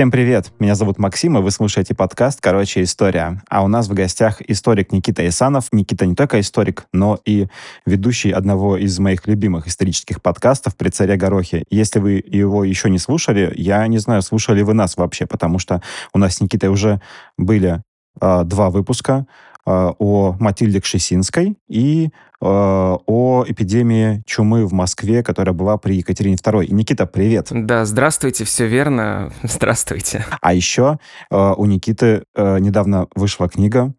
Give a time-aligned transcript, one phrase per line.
[0.00, 0.50] Всем привет!
[0.58, 3.42] Меня зовут Максим, и вы слушаете подкаст «Короче, история».
[3.50, 5.66] А у нас в гостях историк Никита Исанов.
[5.72, 7.48] Никита не только историк, но и
[7.84, 11.64] ведущий одного из моих любимых исторических подкастов «При царе Горохе».
[11.68, 15.82] Если вы его еще не слушали, я не знаю, слушали вы нас вообще, потому что
[16.14, 17.02] у нас с Никитой уже
[17.36, 17.82] были
[18.22, 19.26] э, два выпуска
[19.66, 22.08] э, о Матильде Кшесинской и
[22.40, 26.72] о эпидемии чумы в Москве, которая была при Екатерине II.
[26.72, 27.48] Никита, привет.
[27.50, 29.32] Да, здравствуйте, все верно.
[29.42, 30.24] Здравствуйте.
[30.40, 30.98] А еще
[31.30, 33.94] э, у Никиты э, недавно вышла книга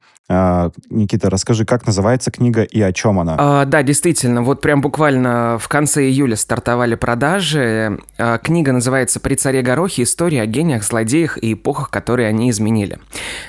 [0.90, 3.36] Никита, расскажи, как называется книга и о чем она?
[3.38, 8.00] А, да, действительно, вот прям буквально в конце июля стартовали продажи.
[8.18, 10.04] А, книга называется «При царе Горохе.
[10.04, 13.00] История о гениях, злодеях и эпохах, которые они изменили».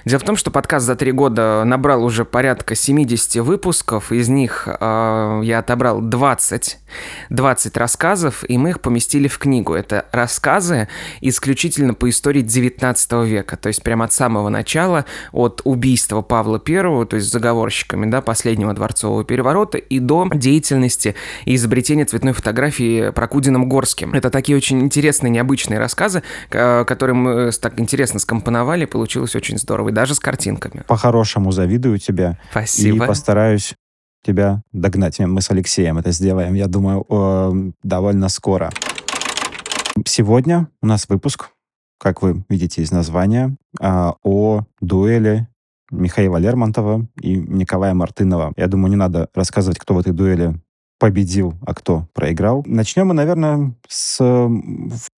[0.05, 4.66] Дело в том, что подкаст за три года набрал уже порядка 70 выпусков, из них
[4.83, 6.78] э, я отобрал 20,
[7.30, 9.75] 20 рассказов, и мы их поместили в книгу.
[9.75, 10.88] Это рассказы
[11.20, 17.06] исключительно по истории 19 века, то есть прямо от самого начала, от убийства Павла I,
[17.06, 23.69] то есть заговорщиками, да, последнего дворцового переворота, и до деятельности и изобретения цветной фотографии Прокудином
[23.69, 24.12] Горским.
[24.14, 29.92] Это такие очень интересные, необычные рассказы, которые мы так интересно скомпоновали, получилось очень здорово, и
[29.92, 30.84] даже с картинками.
[30.86, 32.38] По-хорошему завидую тебе.
[32.50, 33.05] Спасибо.
[33.05, 33.75] И постараюсь
[34.23, 35.19] тебя догнать.
[35.19, 38.70] Мы с Алексеем это сделаем, я думаю, довольно скоро.
[40.06, 41.51] Сегодня у нас выпуск,
[41.98, 45.48] как вы видите из названия, а, о дуэли
[45.91, 48.55] Михаила Лермонтова и Николая Мартынова.
[48.56, 50.55] Я думаю, не надо рассказывать, кто в этой дуэли
[50.98, 52.62] победил, а кто проиграл.
[52.67, 54.19] Начнем мы, наверное, с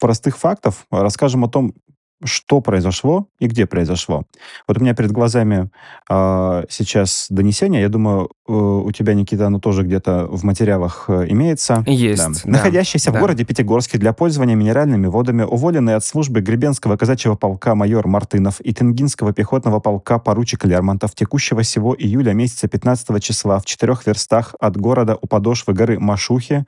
[0.01, 0.87] простых фактов.
[0.91, 1.75] Расскажем о том,
[2.23, 4.25] что произошло и где произошло.
[4.67, 5.71] Вот у меня перед глазами
[6.09, 7.83] э, сейчас донесение.
[7.83, 11.85] Я думаю, э, у тебя, Никита, оно тоже где-то в материалах э, имеется.
[11.87, 12.23] Есть.
[12.23, 12.29] Да.
[12.45, 12.51] Да.
[12.51, 13.19] Находящийся да.
[13.19, 18.61] в городе Пятигорске для пользования минеральными водами, уволенный от службы Гребенского казачьего полка майор Мартынов
[18.61, 24.55] и Тенгинского пехотного полка поручик Лермонтов текущего всего июля месяца 15 числа в четырех верстах
[24.61, 26.65] от города у подошвы горы Машухи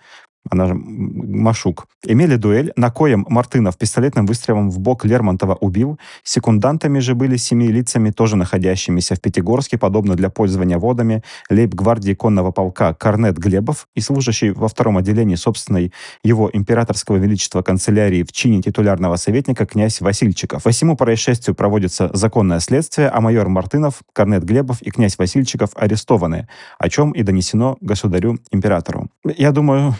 [0.51, 5.99] она же Машук, имели дуэль, на коем Мартынов пистолетным выстрелом в бок Лермонтова убил.
[6.23, 12.51] Секундантами же были семи лицами, тоже находящимися в Пятигорске, подобно для пользования водами, лейб-гвардии конного
[12.53, 15.93] полка Корнет Глебов и служащий во втором отделении собственной
[16.23, 20.63] его императорского величества канцелярии в чине титулярного советника князь Васильчиков.
[20.63, 26.49] По всему происшествию проводится законное следствие, а майор Мартынов, Корнет Глебов и князь Васильчиков арестованы,
[26.79, 29.09] о чем и донесено государю-императору.
[29.25, 29.95] Я думаю,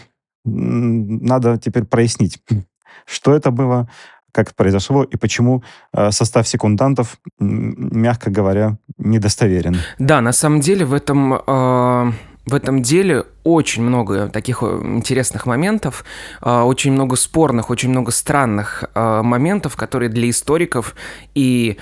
[0.47, 2.39] надо теперь прояснить,
[3.05, 3.89] что это было,
[4.31, 5.63] как это произошло и почему
[5.93, 9.77] э, состав секундантов, мягко говоря, недостоверен.
[9.99, 12.11] Да, на самом деле в этом, э,
[12.47, 16.03] в этом деле очень много таких э, интересных моментов,
[16.41, 20.95] а, очень много спорных, очень много странных а, моментов, которые для историков
[21.33, 21.77] и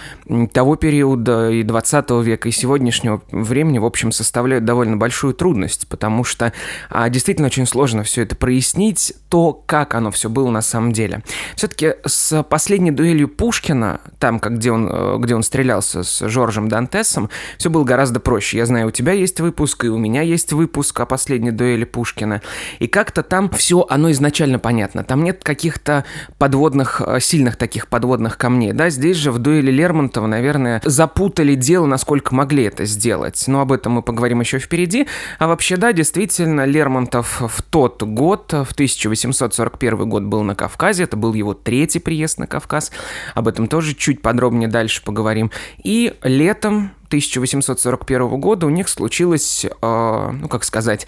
[0.54, 6.24] того периода, и 20 века, и сегодняшнего времени, в общем, составляют довольно большую трудность, потому
[6.24, 6.54] что
[6.90, 11.24] а, действительно очень сложно все это прояснить, то, как оно все было на самом деле.
[11.56, 16.70] Все-таки с последней дуэлью Пушкина, там, как, где, он, э, где он стрелялся с Жоржем
[16.70, 18.58] Дантесом, все было гораздо проще.
[18.58, 22.42] Я знаю, у тебя есть выпуск, и у меня есть выпуск о последней дуэли Пушкина.
[22.80, 25.04] И как-то там все, оно изначально понятно.
[25.04, 26.06] Там нет каких-то
[26.38, 28.74] подводных, э, сильных таких подводных камней.
[28.74, 33.44] Да, здесь же в дуэли Лермонтова, наверное, запутали дело, насколько могли это сделать.
[33.48, 35.08] Но об этом мы поговорим еще впереди.
[35.40, 41.04] А вообще, да, действительно, Лермонтов в тот год, в 1841 год был на Кавказе.
[41.04, 42.92] Это был его третий приезд на Кавказ.
[43.34, 45.52] Об этом тоже чуть подробнее дальше поговорим.
[45.84, 51.08] И летом 1841 года у них случилось, э, ну как сказать,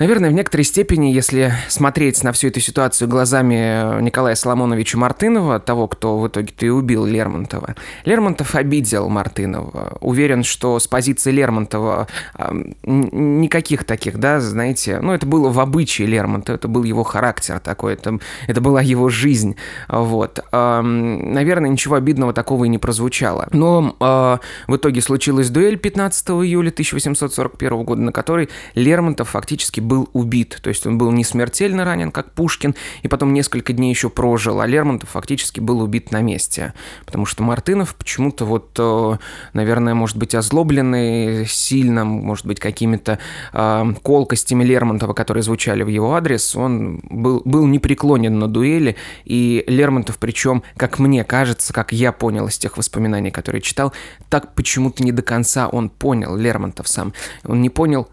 [0.00, 5.88] Наверное, в некоторой степени, если смотреть на всю эту ситуацию глазами Николая Соломоновича Мартынова, того,
[5.88, 7.76] кто в итоге-то и убил Лермонтова,
[8.06, 9.98] Лермонтов обидел Мартынова.
[10.00, 12.08] Уверен, что с позиции Лермонтова
[12.38, 12.50] э,
[12.82, 17.92] никаких таких, да, знаете, ну, это было в обычае Лермонтова, это был его характер такой,
[17.92, 19.56] это, это была его жизнь,
[19.86, 20.42] вот.
[20.50, 23.48] Э, наверное, ничего обидного такого и не прозвучало.
[23.52, 30.08] Но э, в итоге случилась дуэль 15 июля 1841 года, на которой Лермонтов фактически был
[30.12, 30.60] убит.
[30.62, 34.60] То есть он был не смертельно ранен, как Пушкин, и потом несколько дней еще прожил,
[34.60, 36.74] а Лермонтов фактически был убит на месте.
[37.04, 39.16] Потому что Мартынов почему-то вот, э,
[39.52, 43.18] наверное, может быть озлобленный сильно, может быть, какими-то
[43.52, 48.94] э, колкостями Лермонтова, которые звучали в его адрес, он был, был непреклонен на дуэли,
[49.24, 53.92] и Лермонтов, причем, как мне кажется, как я понял из тех воспоминаний, которые читал,
[54.28, 57.12] так почему-то не до конца он понял, Лермонтов сам.
[57.44, 58.06] Он не понял,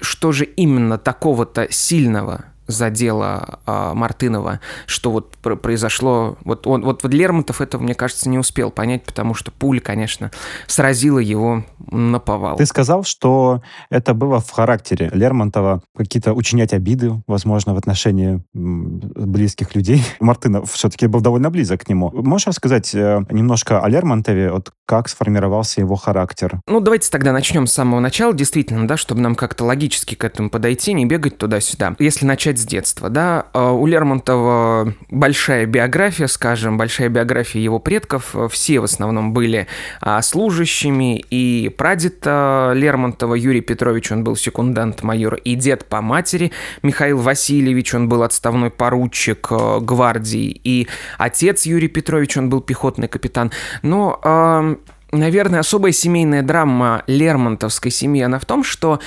[0.00, 6.36] что же именно такого-то сильного задело а, Мартынова, что вот произошло.
[6.44, 10.30] Вот, он, вот, вот Лермонтов этого, мне кажется, не успел понять, потому что пуля, конечно,
[10.66, 12.56] сразила его на повал.
[12.56, 19.74] Ты сказал, что это было в характере Лермонтова, какие-то учинять обиды, возможно, в отношении близких
[19.74, 20.02] людей.
[20.20, 22.10] Мартынов все-таки был довольно близок к нему.
[22.12, 26.60] Можешь рассказать э, немножко о Лермонтове, вот как сформировался его характер?
[26.66, 30.50] Ну, давайте тогда начнем с самого начала, действительно, да, чтобы нам как-то логически к этому
[30.50, 31.94] подойти, не бегать туда-сюда.
[31.98, 38.34] Если начать с детства, да, э, у Лермонтова большая биография, скажем, большая биография его предков,
[38.50, 39.66] все в основном были
[40.00, 46.52] а, служащими, и прадед Лермонтова Юрий Петрович, он был секундант майор, и дед по матери.
[46.82, 50.86] Михаил Васильевич, он был отставной поручик э, гвардии, и
[51.18, 53.50] отец Юрий Петрович, он был пехотный капитан.
[53.82, 54.78] Но
[55.12, 59.00] наверное, особая семейная драма Лермонтовской семьи, она в том, что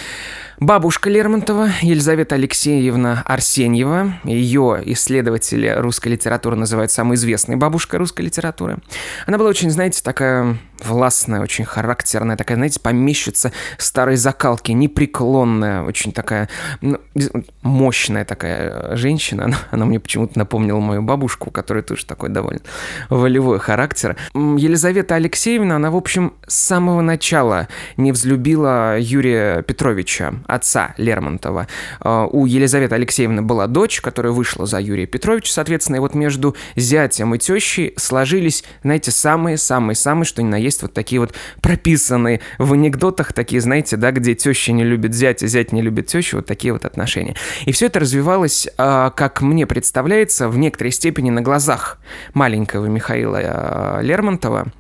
[0.60, 8.78] Бабушка Лермонтова, Елизавета Алексеевна Арсеньева, ее исследователи русской литературы называют самой известной бабушкой русской литературы.
[9.26, 16.12] Она была очень, знаете, такая властная, очень характерная, такая, знаете, помещица старой закалки, непреклонная, очень
[16.12, 16.50] такая
[16.82, 17.00] ну,
[17.62, 19.46] мощная такая женщина.
[19.46, 22.62] Она, она мне почему-то напомнила мою бабушку, которая тоже такой довольно
[23.10, 24.18] волевой характер.
[24.34, 27.68] Елизавета Алексеевна, она, в общем, с самого начала
[27.98, 31.68] не взлюбила Юрия Петровича, отца Лермонтова.
[32.00, 36.56] А, у Елизаветы Алексеевны была дочь, которая вышла за Юрия Петровича, соответственно, и вот между
[36.76, 42.74] зятем и тещей сложились, знаете, самые-самые-самые, что ни на есть, вот такие вот прописанные в
[42.74, 46.74] анекдотах, такие, знаете, да, где теща не любит зятя, зять не любит тещу, вот такие
[46.74, 47.36] вот отношения.
[47.66, 52.00] И все это развивалось, а, как мне представляется, в некоторой степени на глазах
[52.34, 54.72] маленького Михаила а, Лермонтова,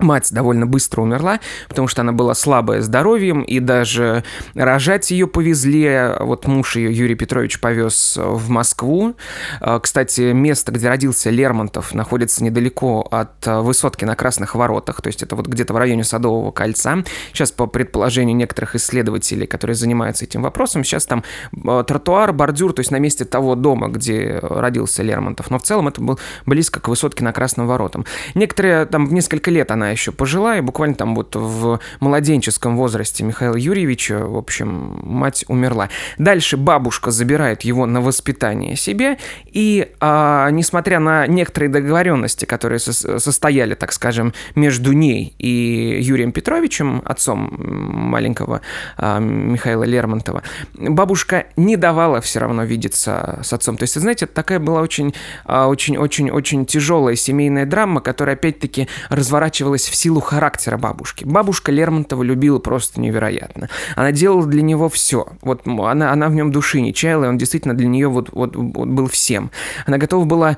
[0.00, 4.24] Мать довольно быстро умерла, потому что она была слабая здоровьем, и даже
[4.54, 6.14] рожать ее повезли.
[6.20, 9.14] Вот муж ее, Юрий Петрович, повез в Москву.
[9.60, 15.22] А, кстати, место, где родился Лермонтов, находится недалеко от высотки на Красных Воротах, то есть
[15.22, 17.04] это вот где-то в районе Садового кольца.
[17.32, 21.24] Сейчас, по предположению некоторых исследователей, которые занимаются этим вопросом, сейчас там
[21.66, 25.50] а, тротуар, бордюр, то есть на месте того дома, где родился Лермонтов.
[25.50, 28.04] Но в целом это был близко к высотке на Красным Воротам.
[28.34, 33.24] Некоторые там в несколько лет она еще пожила, и буквально там вот в младенческом возрасте
[33.24, 35.88] Михаила Юрьевича, в общем, мать умерла.
[36.18, 43.18] Дальше бабушка забирает его на воспитание себе, и а, несмотря на некоторые договоренности, которые со-
[43.18, 48.60] состояли, так скажем, между ней и Юрием Петровичем, отцом маленького
[48.96, 50.42] а, Михаила Лермонтова,
[50.74, 53.76] бабушка не давала все равно видеться с отцом.
[53.76, 55.14] То есть, знаете, такая была очень,
[55.44, 61.24] а, очень, очень, очень тяжелая семейная драма, которая опять-таки разворачивалась сказывалось в силу характера бабушки.
[61.24, 63.68] Бабушка Лермонтова любила просто невероятно.
[63.96, 65.26] Она делала для него все.
[65.42, 68.56] Вот она, она в нем души не чаяла, и он действительно для нее вот, вот,
[68.56, 69.50] вот был всем.
[69.86, 70.56] Она готова была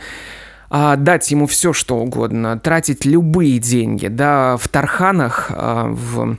[0.71, 6.37] а, дать ему все, что угодно, тратить любые деньги, да, в Тарханах, а, в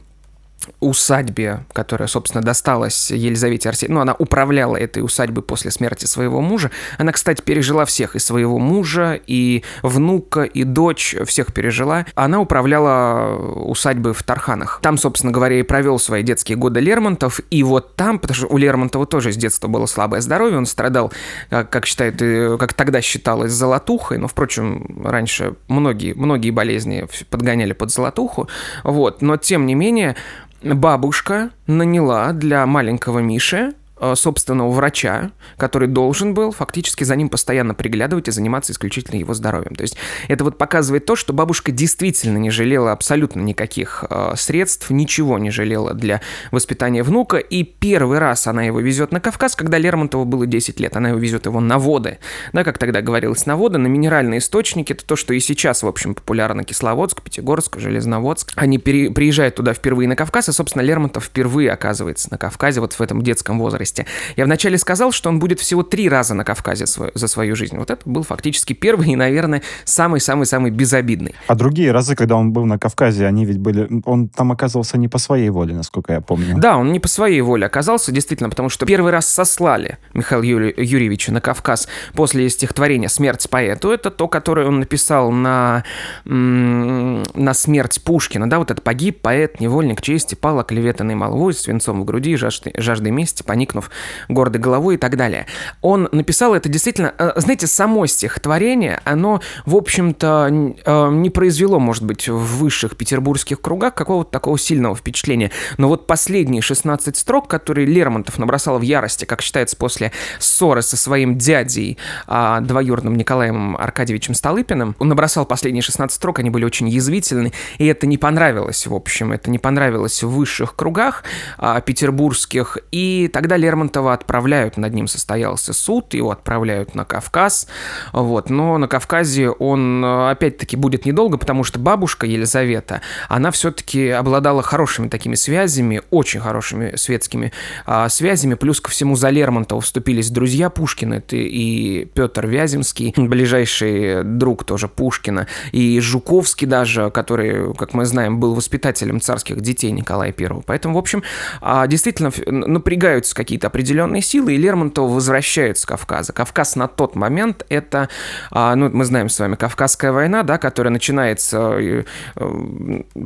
[0.80, 6.72] усадьбе, которая, собственно, досталась Елизавете Арсеньевне, ну, она управляла этой усадьбой после смерти своего мужа.
[6.98, 12.06] Она, кстати, пережила всех, и своего мужа, и внука, и дочь, всех пережила.
[12.16, 14.80] Она управляла усадьбой в Тарханах.
[14.82, 18.58] Там, собственно говоря, и провел свои детские годы Лермонтов, и вот там, потому что у
[18.58, 21.12] Лермонтова тоже с детства было слабое здоровье, он страдал,
[21.50, 22.18] как, как считают,
[22.60, 28.48] как тогда считалось, золотухой, но, впрочем, раньше многие, многие болезни подгоняли под золотуху,
[28.84, 30.16] вот, но, тем не менее,
[30.64, 33.74] бабушка наняла для маленького Миши
[34.16, 39.76] собственного врача, который должен был фактически за ним постоянно приглядывать и заниматься исключительно его здоровьем.
[39.76, 44.90] То есть это вот показывает то, что бабушка действительно не жалела абсолютно никаких э, средств,
[44.90, 49.78] ничего не жалела для воспитания внука, и первый раз она его везет на Кавказ, когда
[49.78, 52.20] Лермонтову было 10 лет, она его везет его на воды,
[52.52, 55.88] да, как тогда говорилось, на воды, на минеральные источники, это то, что и сейчас, в
[55.88, 56.64] общем, популярно.
[56.64, 58.52] Кисловодск, Пятигорск, Железноводск.
[58.56, 62.94] Они пере, приезжают туда впервые на Кавказ, и, собственно, Лермонтов впервые оказывается на Кавказе, вот
[62.94, 64.06] в этом детском возрасте возрасте.
[64.36, 67.78] Я вначале сказал, что он будет всего три раза на Кавказе за свою жизнь.
[67.78, 71.36] Вот это был фактически первый и, наверное, самый-самый-самый безобидный.
[71.48, 73.90] А другие разы, когда он был на Кавказе, они ведь были...
[74.06, 76.58] Он там оказывался не по своей воле, насколько я помню.
[76.58, 80.74] Да, он не по своей воле оказался, действительно, потому что первый раз сослали Михаила Юрий...
[80.78, 83.92] Юрьевича на Кавказ после стихотворения «Смерть поэту».
[83.92, 85.84] Это то, которое он написал на,
[86.26, 88.50] на смерть Пушкина.
[88.50, 93.12] Да, вот это «Погиб поэт, невольник чести, пал оклеветанный молвой, свинцом в груди, жаждой, жаждой
[93.12, 93.92] мести, поникнув Антонов,
[94.30, 95.46] гордой головой и так далее.
[95.82, 102.04] Он написал это действительно, э, знаете, само стихотворение, оно, в общем-то, э, не произвело, может
[102.04, 105.52] быть, в высших петербургских кругах какого-то такого сильного впечатления.
[105.78, 110.98] Но вот последние 16 строк, которые Лермонтов набросал в ярости, как считается, после ссоры со
[110.98, 111.98] своим дядей,
[112.28, 117.86] а, двоюродным Николаем Аркадьевичем Столыпиным, он набросал последние 16 строк, они были очень язвительны, и
[117.86, 121.24] это не понравилось, в общем, это не понравилось в высших кругах
[121.58, 127.68] а, петербургских, и тогда Лермонтова отправляют, над ним состоялся суд, его отправляют на Кавказ,
[128.12, 134.62] вот, но на Кавказе он, опять-таки, будет недолго, потому что бабушка Елизавета, она все-таки обладала
[134.62, 137.54] хорошими такими связями, очень хорошими светскими
[137.86, 144.24] а, связями, плюс ко всему за Лермонтова вступились друзья Пушкина, это и Петр Вяземский, ближайший
[144.24, 150.34] друг тоже Пушкина, и Жуковский даже, который, как мы знаем, был воспитателем царских детей Николая
[150.38, 150.62] I.
[150.66, 151.24] Поэтому, в общем,
[151.62, 156.34] а, действительно напрягаются какие-то определенные силы, и Лермонтов возвращают с Кавказа.
[156.34, 158.10] Кавказ на тот момент это,
[158.52, 162.04] а, ну, мы знаем с вами, Кавказская война, да, которая начинается э,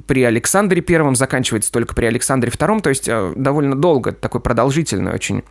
[0.06, 5.14] при Александре Первом, заканчивается только при Александре Втором, то есть э, довольно долго, такой продолжительный
[5.14, 5.44] очень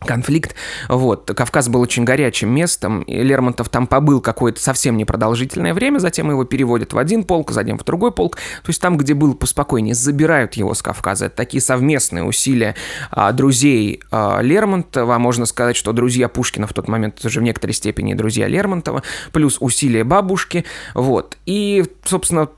[0.00, 0.54] конфликт.
[0.88, 1.30] Вот.
[1.34, 6.44] Кавказ был очень горячим местом, и Лермонтов там побыл какое-то совсем непродолжительное время, затем его
[6.44, 8.36] переводят в один полк, затем в другой полк.
[8.36, 11.26] То есть там, где был поспокойнее, забирают его с Кавказа.
[11.26, 12.74] Это такие совместные усилия
[13.10, 15.18] а, друзей а, Лермонтова.
[15.18, 19.56] Можно сказать, что друзья Пушкина в тот момент уже в некоторой степени друзья Лермонтова, плюс
[19.60, 20.64] усилия бабушки.
[20.94, 21.36] Вот.
[21.46, 22.48] И, собственно,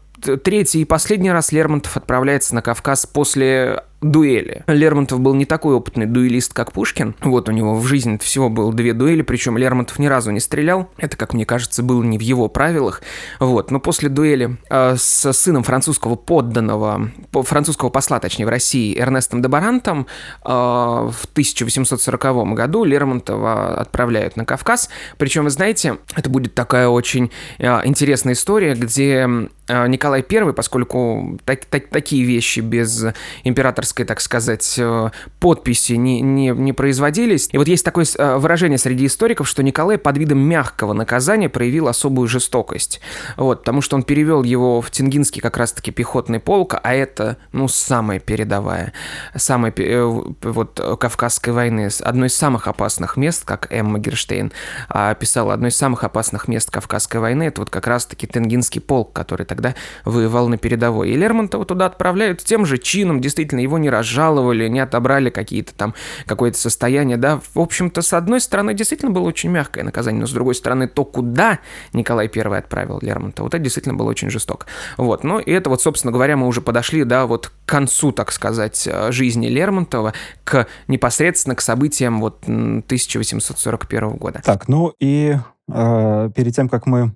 [0.43, 4.63] третий и последний раз Лермонтов отправляется на Кавказ после дуэли.
[4.67, 7.17] Лермонтов был не такой опытный дуэлист, как Пушкин.
[7.21, 10.91] Вот у него в жизни всего было две дуэли, причем Лермонтов ни разу не стрелял.
[10.99, 13.03] Это, как мне кажется, было не в его правилах.
[13.41, 19.43] Вот, но после дуэли э, с сыном французского подданного, французского посла, точнее, в России, Эрнестом
[19.43, 20.07] де Барантом
[20.45, 24.91] э, в 1840 году Лермонтова отправляют на Кавказ.
[25.17, 29.29] Причем, вы знаете, это будет такая очень э, интересная история, где
[29.67, 33.07] э, Николай I, поскольку так, так, такие вещи без
[33.43, 37.49] императора авторской, так сказать, э, подписи не, не, не производились.
[37.53, 41.89] И вот есть такое э, выражение среди историков, что Николай под видом мягкого наказания проявил
[41.89, 43.01] особую жестокость.
[43.37, 47.69] Вот, потому что он перевел его в Тенгинский как раз-таки пехотный полк, а это, ну,
[47.69, 48.93] самая передовая,
[49.35, 50.05] самая, э,
[50.43, 54.53] вот, Кавказской войны, одно из самых опасных мест, как Эмма Герштейн
[54.89, 59.47] описала, одно из самых опасных мест Кавказской войны, это вот как раз-таки Тенгинский полк, который
[59.47, 61.11] тогда воевал на передовой.
[61.11, 65.95] И Лермонтова туда отправляют тем же чином, действительно, его не разжаловали, не отобрали какие-то там,
[66.27, 67.41] какое-то состояние, да.
[67.55, 71.05] В общем-то, с одной стороны, действительно было очень мягкое наказание, но с другой стороны, то,
[71.05, 71.61] куда
[71.93, 74.67] Николай I отправил Лермонтова, вот это действительно было очень жестоко.
[74.97, 78.33] Вот, ну и это вот, собственно говоря, мы уже подошли, да, вот к концу, так
[78.33, 84.41] сказать, э, жизни Лермонтова, к непосредственно к событиям вот 1841 года.
[84.45, 85.37] Так, ну и
[85.69, 87.13] э, перед тем, как мы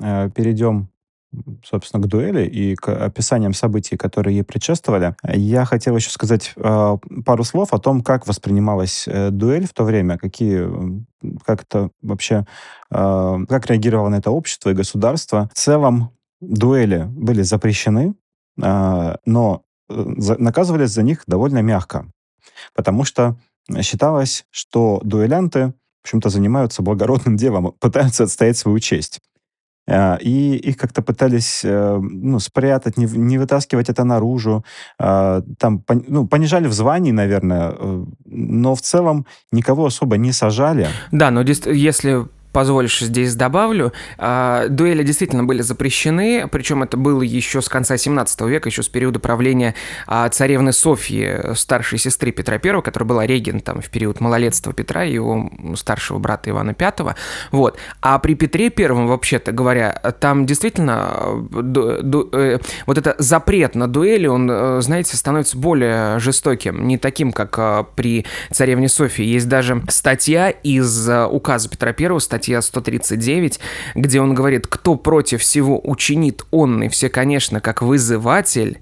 [0.00, 0.88] э, перейдем
[1.64, 5.14] собственно, к дуэли и к описаниям событий, которые ей предшествовали.
[5.22, 9.84] Я хотел еще сказать э, пару слов о том, как воспринималась э, дуэль в то
[9.84, 10.66] время, какие,
[11.44, 12.46] как это вообще,
[12.90, 15.50] э, как реагировало на это общество и государство.
[15.52, 18.14] В целом дуэли были запрещены,
[18.62, 22.10] э, но за, наказывались за них довольно мягко,
[22.74, 23.36] потому что
[23.82, 29.20] считалось, что дуэлянты в общем-то, занимаются благородным делом, пытаются отстоять свою честь.
[29.88, 34.64] А, и их как-то пытались э, ну, спрятать, не, не вытаскивать это наружу.
[34.98, 40.88] А, там ну, понижали в звании, наверное, э, но в целом никого особо не сажали.
[41.10, 42.26] Да, но если
[42.58, 43.92] позволишь, здесь добавлю.
[44.16, 48.88] А, дуэли действительно были запрещены, причем это было еще с конца 17 века, еще с
[48.88, 49.76] периода правления
[50.08, 55.12] а, царевны Софьи, старшей сестры Петра I, которая была регентом в период малолетства Петра и
[55.12, 57.14] его старшего брата Ивана V.
[57.52, 57.78] Вот.
[58.00, 63.86] А при Петре I, вообще-то говоря, там действительно ду, ду, э, вот это запрет на
[63.86, 69.24] дуэли, он, э, знаете, становится более жестоким, не таким, как э, при царевне Софьи.
[69.24, 73.60] Есть даже статья из э, указа Петра I, статья статья 139,
[73.94, 78.78] где он говорит, кто против всего учинит онный все, конечно, как вызыватель,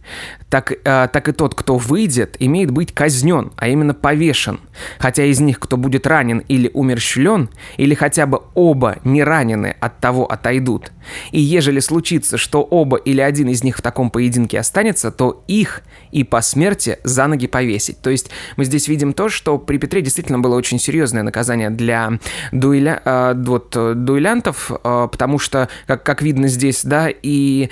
[0.49, 4.61] так, э, так и тот, кто выйдет, имеет быть казнен, а именно повешен.
[4.99, 9.99] Хотя из них, кто будет ранен или умерщвлен, или хотя бы оба не ранены, от
[9.99, 10.93] того отойдут.
[11.33, 15.83] И ежели случится, что оба или один из них в таком поединке останется, то их
[16.13, 18.01] и по смерти за ноги повесить.
[18.01, 22.19] То есть мы здесь видим то, что при Петре действительно было очень серьезное наказание для
[22.53, 27.69] дуэля, э, вот э, дуэлянтов, э, потому что, как, как видно здесь, да, и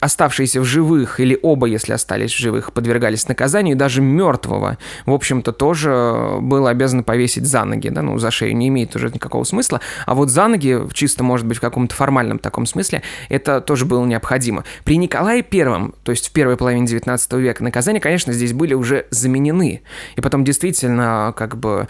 [0.00, 5.12] оставшиеся в живых, или оба, если остались в живых, подвергались наказанию, и даже мертвого, в
[5.12, 9.44] общем-то, тоже было обязано повесить за ноги, да, ну, за шею не имеет уже никакого
[9.44, 13.84] смысла, а вот за ноги, чисто, может быть, в каком-то формальном таком смысле, это тоже
[13.84, 14.64] было необходимо.
[14.84, 19.06] При Николае Первом, то есть в первой половине 19 века, наказания, конечно, здесь были уже
[19.10, 19.82] заменены,
[20.16, 21.88] и потом действительно, как бы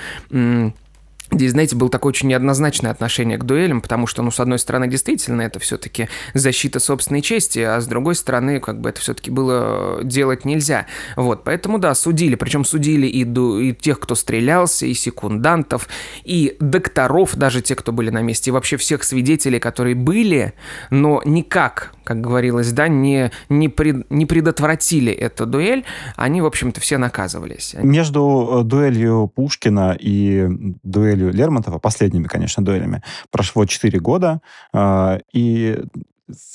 [1.30, 4.88] Здесь, знаете, было такое очень неоднозначное отношение к дуэлям, потому что, ну, с одной стороны,
[4.88, 10.00] действительно, это все-таки защита собственной чести, а с другой стороны, как бы это все-таки было
[10.02, 10.86] делать нельзя.
[11.16, 15.88] Вот, поэтому, да, судили, причем судили и, ду- и тех, кто стрелялся, и секундантов,
[16.24, 20.54] и докторов, даже те, кто были на месте, и вообще всех свидетелей, которые были,
[20.90, 25.84] но никак, как говорилось, да, не, не, пред, не предотвратили эту дуэль,
[26.16, 27.76] они, в общем-то, все наказывались.
[27.78, 30.48] Между э, дуэлью Пушкина и
[30.82, 34.40] дуэлью дуэлью Лермонтова, последними, конечно, дуэлями, прошло 4 года,
[34.72, 35.78] а, и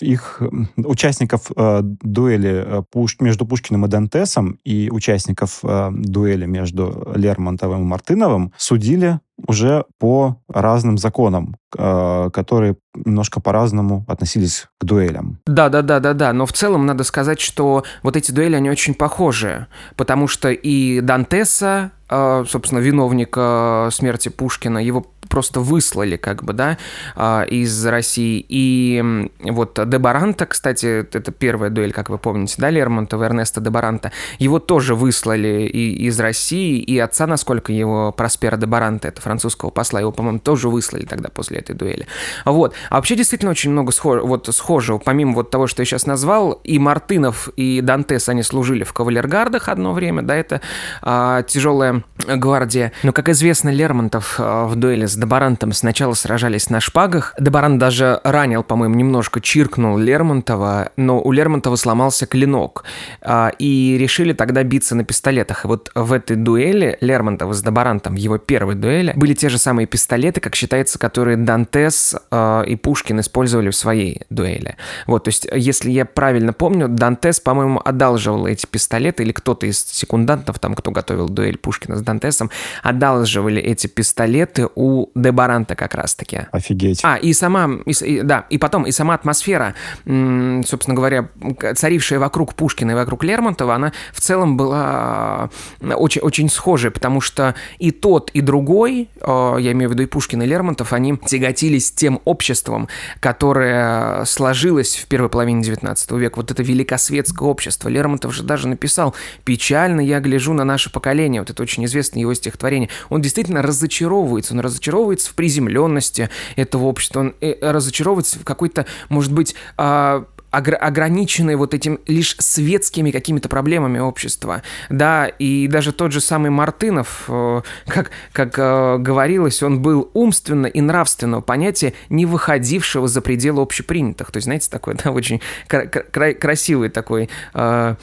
[0.01, 0.41] их
[0.77, 7.81] участников э, дуэли э, Пуш, между Пушкиным и Дантесом и участников э, дуэли между Лермонтовым
[7.81, 15.39] и Мартыновым судили уже по разным законам, э, которые немножко по-разному относились к дуэлям.
[15.47, 16.33] Да, да, да, да, да.
[16.33, 21.01] Но в целом надо сказать, что вот эти дуэли, они очень похожи, потому что и
[21.01, 26.77] Дантеса, э, собственно, виновника смерти Пушкина, его просто выслали, как бы, да,
[27.15, 28.45] э, из России.
[28.47, 34.59] И вот Дебаранта, кстати, это первая дуэль, как вы помните, да, Лермонтова, Эрнеста Дебаранта, его
[34.59, 40.11] тоже выслали и из России, и отца, насколько его Проспера Дебаранта, это французского посла, его,
[40.11, 42.05] по-моему, тоже выслали тогда после этой дуэли.
[42.45, 42.75] Вот.
[42.91, 44.21] А вообще действительно очень много схож...
[44.21, 48.83] вот, схожего, помимо вот того, что я сейчас назвал, и Мартынов, и Дантес, они служили
[48.83, 50.61] в кавалергардах одно время, да, это
[51.01, 52.91] а, тяжелая гвардия.
[53.01, 57.33] Но, как известно, Лермонтов а, в дуэли с Дебарантом сначала сражались на шпагах.
[57.39, 62.83] Дебарант даже ранил, по-моему, немножко чиркнул Лермонтова, но у Лермонтова сломался клинок.
[63.21, 65.63] А, и решили тогда биться на пистолетах.
[65.63, 69.57] И вот в этой дуэли Лермонтова с Дебарантом, в его первой дуэли, были те же
[69.57, 74.75] самые пистолеты, как считается, которые Дантес э, и Пушкин использовали в своей дуэли.
[75.07, 79.85] Вот, то есть, если я правильно помню, Дантес, по-моему, одалживал эти пистолеты, или кто-то из
[79.85, 86.47] секундантов, там, кто готовил дуэль Пушкина с Дантесом, одалживали эти пистолеты у Дебаранта как раз-таки.
[86.51, 87.01] Офигеть.
[87.03, 91.29] А, и сама, и, да, и потом, и сама атмосфера, собственно говоря,
[91.75, 95.49] царившая вокруг Пушкина и вокруг Лермонтова, она в целом была
[95.81, 100.07] очень, очень схожей, потому что и тот, и другой а, я имею в виду и
[100.07, 102.87] Пушкин, и Лермонтов, они тяготились тем обществом,
[103.19, 106.37] которое сложилось в первой половине XIX века.
[106.37, 107.89] Вот это великосветское общество.
[107.89, 111.41] Лермонтов же даже написал «Печально я гляжу на наше поколение».
[111.41, 112.89] Вот это очень известное его стихотворение.
[113.09, 114.53] Он действительно разочаровывается.
[114.53, 117.21] Он разочаровывается в приземленности этого общества.
[117.21, 123.97] Он э, разочаровывается в какой-то, может быть, а, ограниченные вот этим лишь светскими какими-то проблемами
[123.99, 130.11] общества, да, и даже тот же самый Мартынов, э, как, как э, говорилось, он был
[130.13, 135.41] умственно и нравственного понятия, не выходившего за пределы общепринятых, то есть, знаете, такой, да, очень
[135.67, 137.95] кра- кра- красивый такой, э,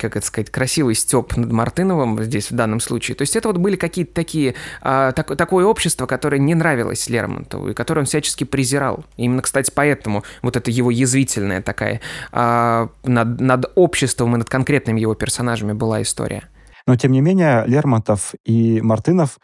[0.00, 3.58] как это сказать, красивый степ над Мартыновым здесь в данном случае, то есть это вот
[3.58, 8.44] были какие-то такие, э, так, такое общество, которое не нравилось Лермонтову, и которое он всячески
[8.44, 12.00] презирал, именно, кстати, поэтому вот это его язвительная такая такая
[12.32, 16.42] а, над, над обществом и над конкретными его персонажами была история.
[16.86, 19.38] Но, тем не менее, Лермонтов и Мартынов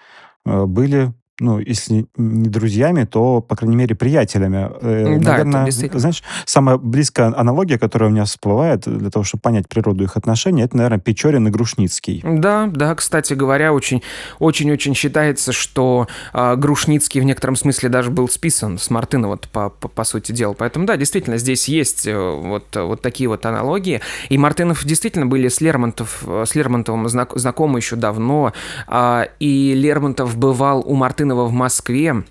[0.44, 4.70] э, были ну, если не друзьями, то, по крайней мере, приятелями.
[4.81, 6.01] Э, да, Наверное, действительно.
[6.01, 10.62] знаешь, самая близкая аналогия, которая у меня всплывает для того, чтобы понять природу их отношений,
[10.62, 12.22] это, наверное, Печорин и Грушницкий.
[12.24, 14.03] Да, да, кстати говоря, очень,
[14.38, 19.70] очень-очень считается, что э, Грушницкий в некотором смысле даже был списан с Мартына, вот по,
[19.70, 20.55] по, по сути дела.
[20.55, 24.01] Поэтому, да, действительно, здесь есть э, вот, вот такие вот аналогии.
[24.29, 28.53] И Мартынов действительно были с, Лермонтов, с Лермонтовым знак, знакомы еще давно,
[28.88, 32.25] э, и Лермонтов бывал у Мартына Мартынова в Москве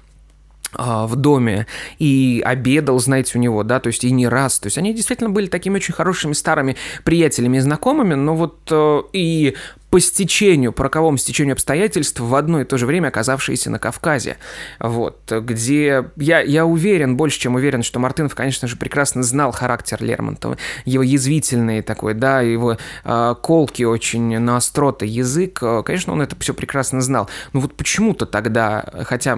[0.73, 1.65] а, в доме
[1.99, 4.59] и обедал, знаете, у него, да, то есть и не раз.
[4.59, 9.01] То есть они действительно были такими очень хорошими старыми приятелями и знакомыми, но вот э,
[9.13, 9.55] и
[9.97, 14.37] по стечению, по роковому стечению обстоятельств в одно и то же время оказавшиеся на Кавказе.
[14.79, 19.97] Вот, где я, я уверен, больше чем уверен, что Мартынов, конечно же, прекрасно знал характер
[20.03, 26.35] Лермонтова, его язвительный такой, да, его э, колки очень на остроты язык, конечно, он это
[26.39, 27.27] все прекрасно знал.
[27.53, 29.35] Но вот почему-то тогда, хотя,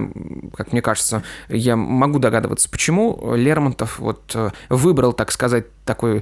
[0.57, 6.21] как мне кажется, я могу догадываться, почему Лермонтов вот э, выбрал, так сказать, такой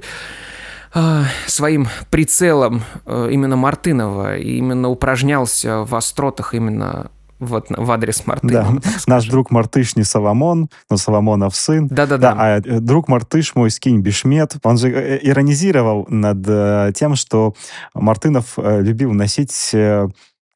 [0.92, 8.26] а, своим прицелом э, именно Мартынова и именно упражнялся в остротах именно вот в адрес
[8.26, 8.80] Мартына.
[8.82, 11.86] Да, наш друг Мартыш не Соломон, но Соломонов сын.
[11.88, 12.34] Да-да-да.
[12.34, 17.54] Да, а э, друг Мартыш мой скинь Бишмет, он же э, иронизировал над тем, что
[17.94, 19.74] Мартынов любил носить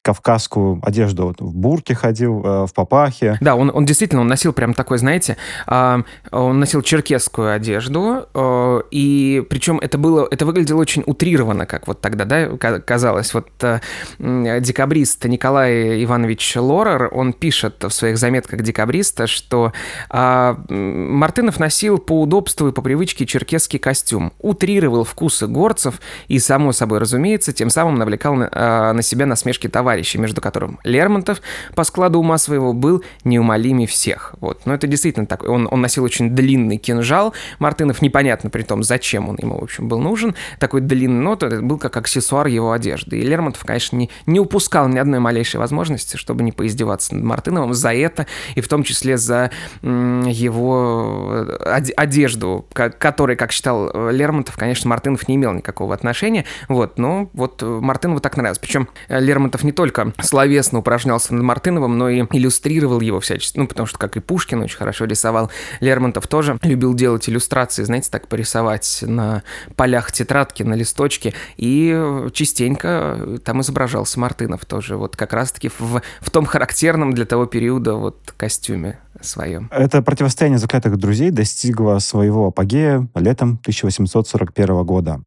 [0.03, 1.27] кавказскую одежду.
[1.27, 3.39] Вот в бурке ходил, э, в папахе.
[3.41, 5.37] Да, он, он действительно он носил прям такой, знаете,
[5.67, 11.87] э, он носил черкесскую одежду, э, и причем это было, это выглядело очень утрированно, как
[11.87, 12.49] вот тогда, да,
[12.81, 13.33] казалось.
[13.33, 13.81] Вот э,
[14.19, 19.73] декабрист Николай Иванович Лорер, он пишет в своих заметках декабриста, что
[20.11, 26.73] э, Мартынов носил по удобству и по привычке черкесский костюм, утрировал вкусы горцев и, само
[26.73, 31.43] собой разумеется, тем самым навлекал на, э, на себя насмешки товарищей товарищей, между которым Лермонтов
[31.75, 34.35] по складу ума своего был неумолимее всех.
[34.41, 34.63] Вот.
[34.65, 35.43] Но это действительно так.
[35.45, 37.35] Он, он носил очень длинный кинжал.
[37.59, 40.35] Мартынов непонятно при том, зачем он ему, в общем, был нужен.
[40.59, 43.19] Такой длинный, но это был как аксессуар его одежды.
[43.19, 47.75] И Лермонтов, конечно, не, не упускал ни одной малейшей возможности, чтобы не поиздеваться над Мартыновым
[47.75, 49.51] за это, и в том числе за
[49.83, 56.47] его э, одежду, которой, как считал э, Лермонтов, конечно, Мартынов не имел никакого отношения.
[56.69, 58.59] Вот, но вот Мартынову так нравилось.
[58.59, 63.59] Причем Лермонтов не то только словесно упражнялся над Мартыновым, но и иллюстрировал его всячески.
[63.59, 68.09] Ну, потому что, как и Пушкин очень хорошо рисовал, Лермонтов тоже любил делать иллюстрации, знаете,
[68.09, 69.43] так порисовать на
[69.75, 71.35] полях тетрадки, на листочке.
[71.57, 72.01] И
[72.33, 77.95] частенько там изображался Мартынов тоже, вот как раз-таки в, в том характерном для того периода
[77.95, 79.69] вот костюме своем.
[79.73, 85.23] Это противостояние заклятых друзей достигло своего апогея летом 1841 года.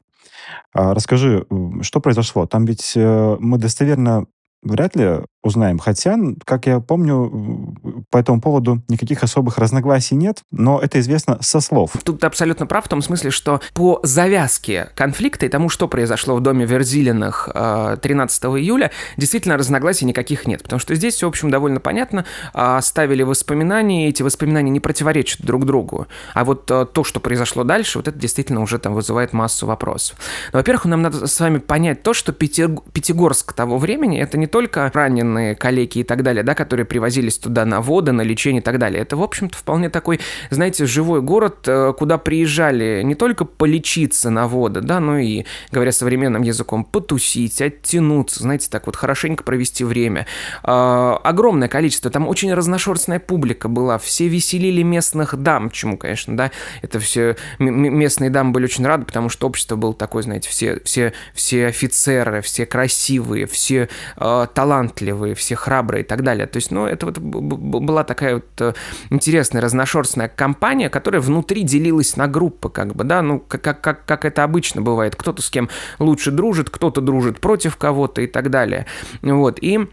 [0.72, 1.46] А, расскажи,
[1.82, 2.46] что произошло?
[2.46, 4.26] Там ведь э, мы достоверно
[4.62, 5.78] вряд ли узнаем.
[5.78, 7.74] Хотя, как я помню,
[8.10, 11.92] по этому поводу никаких особых разногласий нет, но это известно со слов.
[12.04, 16.34] Тут ты абсолютно прав в том смысле, что по завязке конфликта и тому, что произошло
[16.36, 20.62] в доме Верзилиных 13 э, июля, действительно разногласий никаких нет.
[20.62, 22.24] Потому что здесь в общем, довольно понятно.
[22.52, 26.06] А, оставили воспоминания, и эти воспоминания не противоречат друг другу.
[26.34, 30.18] А вот э, то, что произошло дальше, вот это действительно уже там вызывает массу вопросов.
[30.52, 35.54] Во-первых, нам надо с вами понять то, что Пятигорск того времени— это не только раненые
[35.54, 39.02] калеки и так далее, да, которые привозились туда на воды, на лечение и так далее.
[39.02, 44.48] Это, в общем-то, вполне такой, знаете, живой город, э, куда приезжали не только полечиться на
[44.48, 50.26] воды, да, но и, говоря современным языком, потусить, оттянуться, знаете, так вот хорошенько провести время.
[50.62, 56.50] А, огромное количество, там очень разношерстная публика была, все веселили местных дам, чему, конечно, да,
[56.82, 61.12] это все местные дамы были очень рады, потому что общество было такое, знаете, все, все,
[61.34, 66.46] все офицеры, все красивые, все э, талантливые, все храбрые и так далее.
[66.46, 68.74] То есть, ну, это вот была такая вот э,
[69.08, 74.24] интересная разношерстная компания, которая внутри делилась на группы, как бы, да, ну, как, как, как
[74.24, 75.16] это обычно бывает.
[75.16, 78.86] Кто-то с кем лучше дружит, кто-то дружит против кого-то и так далее.
[79.22, 79.88] Вот, и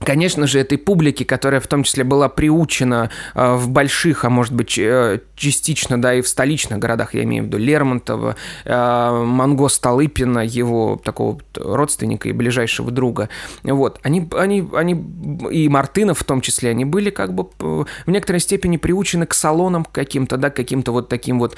[0.00, 4.54] Конечно же, этой публике, которая в том числе была приучена э, в больших, а может
[4.54, 9.68] быть э, частично, да, и в столичных городах, я имею в виду Лермонтова, э, Манго
[9.68, 13.28] Столыпина, его такого родственника и ближайшего друга,
[13.64, 15.04] вот, они, они, они,
[15.50, 19.84] и Мартынов в том числе, они были как бы в некоторой степени приучены к салонам
[19.84, 21.56] каким-то, да, каким-то вот таким вот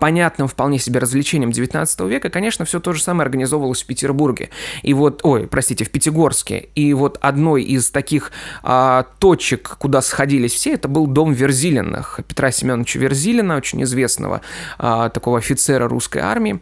[0.00, 4.50] понятным вполне себе развлечениям 19 века, конечно, все то же самое организовывалось в Петербурге,
[4.82, 10.52] и вот, ой, простите, в Пятигорске, и вот одной из таких а, точек, куда сходились
[10.52, 14.40] все, это был дом Верзилиных, Петра Семеновича Верзилина, очень известного
[14.78, 16.60] а, такого офицера русской армии.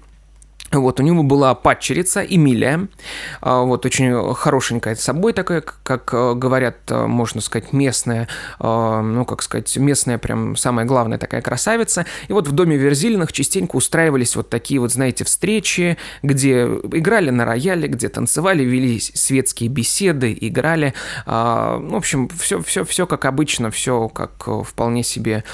[0.70, 2.88] Вот, у него была падчерица Эмилия,
[3.40, 8.28] а, вот, очень хорошенькая собой такая, как э, говорят, э, можно сказать, местная,
[8.60, 12.04] э, ну, как сказать, местная прям самая главная такая красавица.
[12.28, 17.46] И вот в доме Верзилиных частенько устраивались вот такие вот, знаете, встречи, где играли на
[17.46, 20.92] рояле, где танцевали, вели светские беседы, играли.
[21.24, 25.44] А, в общем, все, все, все как обычно, все как вполне себе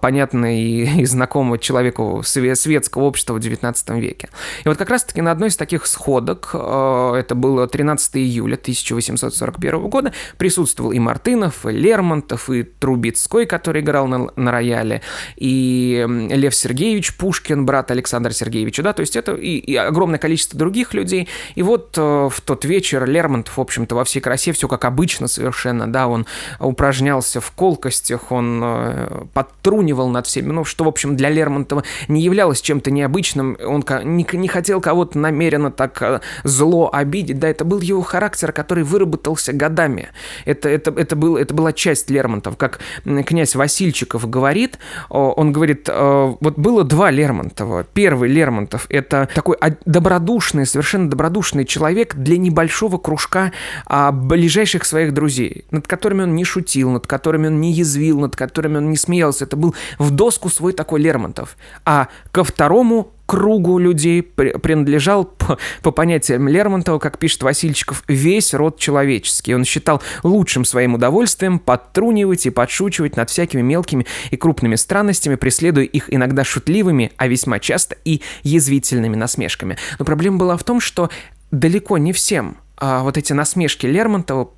[0.00, 4.28] понятно и, и знакомо человеку светского общества в 19 веке.
[4.64, 9.88] И вот как раз-таки на одной из таких сходок, э, это было 13 июля 1841
[9.88, 15.02] года, присутствовал и Мартынов, и Лермонтов, и Трубецкой, который играл на, на рояле,
[15.36, 20.58] и Лев Сергеевич Пушкин, брат Александра Сергеевича, да, то есть это и, и огромное количество
[20.58, 21.28] других людей.
[21.54, 25.28] И вот э, в тот вечер Лермонтов, в общем-то, во всей красе, все как обычно
[25.28, 26.26] совершенно, да, он
[26.58, 32.22] упражнялся в колкостях, он э, подтрунивал над всеми, ну, что, в общем, для Лермонтова не
[32.22, 37.64] являлось чем-то необычным, он не, не хотел кого-то намеренно так э, зло обидеть, да, это
[37.64, 40.08] был его характер, который выработался годами.
[40.44, 46.34] Это, это, это, был, это была часть Лермонтов, как князь Васильчиков говорит, он говорит, э,
[46.40, 47.84] вот было два Лермонтова.
[47.84, 53.52] Первый Лермонтов— это такой добродушный, совершенно добродушный человек для небольшого кружка
[53.86, 58.36] а, ближайших своих друзей, над которыми он не шутил, над которыми он не язвил, над
[58.36, 59.44] которыми он не смеялся.
[59.44, 61.56] Это был в доску свой такой Лермонтов.
[61.84, 68.76] А ко второму кругу людей принадлежал, по, по понятиям Лермонтова, как пишет Васильчиков, весь род
[68.76, 69.54] человеческий.
[69.54, 75.84] Он считал лучшим своим удовольствием подтрунивать и подшучивать над всякими мелкими и крупными странностями, преследуя
[75.84, 79.78] их иногда шутливыми, а весьма часто и язвительными насмешками.
[80.00, 81.08] Но проблема была в том, что
[81.52, 84.50] далеко не всем а, вот эти насмешки Лермонтова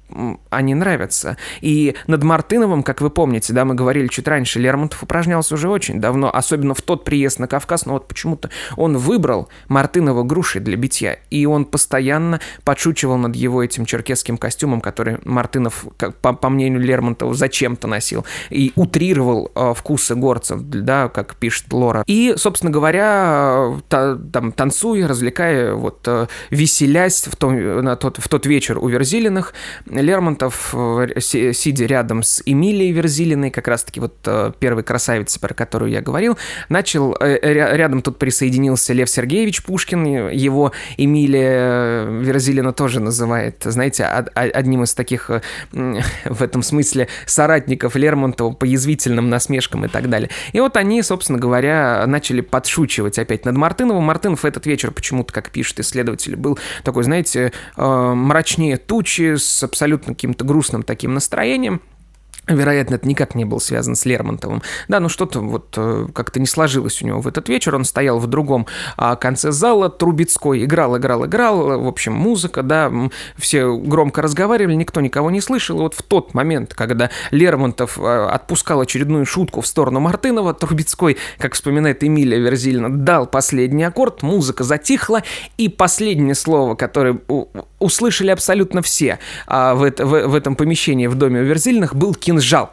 [0.51, 1.37] они нравятся.
[1.61, 6.01] И над Мартыновым, как вы помните, да, мы говорили чуть раньше, Лермонтов упражнялся уже очень
[6.01, 10.77] давно, особенно в тот приезд на Кавказ, но вот почему-то он выбрал Мартынова груши для
[10.77, 16.49] битья, и он постоянно подшучивал над его этим черкесским костюмом, который Мартынов, как, по, по
[16.49, 22.05] мнению Лермонтова, зачем-то носил, и утрировал э, вкусы горцев, да, как пишет Лора.
[22.07, 28.29] И, собственно говоря, та, там, танцуя, развлекая, вот, э, веселясь в, том, на тот, в
[28.29, 29.55] тот вечер у Верзилиных,
[30.03, 35.91] Лермонтов, э, сидя рядом с Эмилией Верзилиной, как раз-таки вот э, первой красавицей, про которую
[35.91, 36.37] я говорил,
[36.69, 44.83] начал, э, рядом тут присоединился Лев Сергеевич Пушкин, его Эмилия Верзилина тоже называет, знаете, одним
[44.83, 45.31] из таких
[45.73, 50.31] в этом смысле соратников Лермонтова по язвительным насмешкам и так далее.
[50.53, 54.05] И вот они, собственно говоря, начали подшучивать опять над Мартыновым.
[54.05, 60.15] Мартынов этот вечер почему-то, как пишут исследователи, был такой, знаете, мрачнее тучи, с абсолютно абсолютно
[60.15, 61.83] каким-то грустным таким настроением.
[62.55, 64.63] Вероятно, это никак не был связан с Лермонтовым.
[64.89, 67.75] Да, ну что-то вот э, как-то не сложилось у него в этот вечер.
[67.75, 71.81] Он стоял в другом а, конце зала, Трубецкой играл, играл, играл.
[71.81, 72.93] В общем, музыка, да,
[73.37, 75.79] все громко разговаривали, никто никого не слышал.
[75.79, 81.19] И вот в тот момент, когда Лермонтов э, отпускал очередную шутку в сторону Мартынова, Трубецкой,
[81.39, 85.23] как вспоминает Эмилия Верзильна, дал последний аккорд, музыка затихла,
[85.57, 87.19] и последнее слово, которое
[87.79, 92.15] услышали абсолютно все а, в, это, в, в этом помещении в доме у Верзильных, был
[92.15, 92.73] кино кинжал.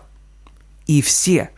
[0.87, 1.51] И все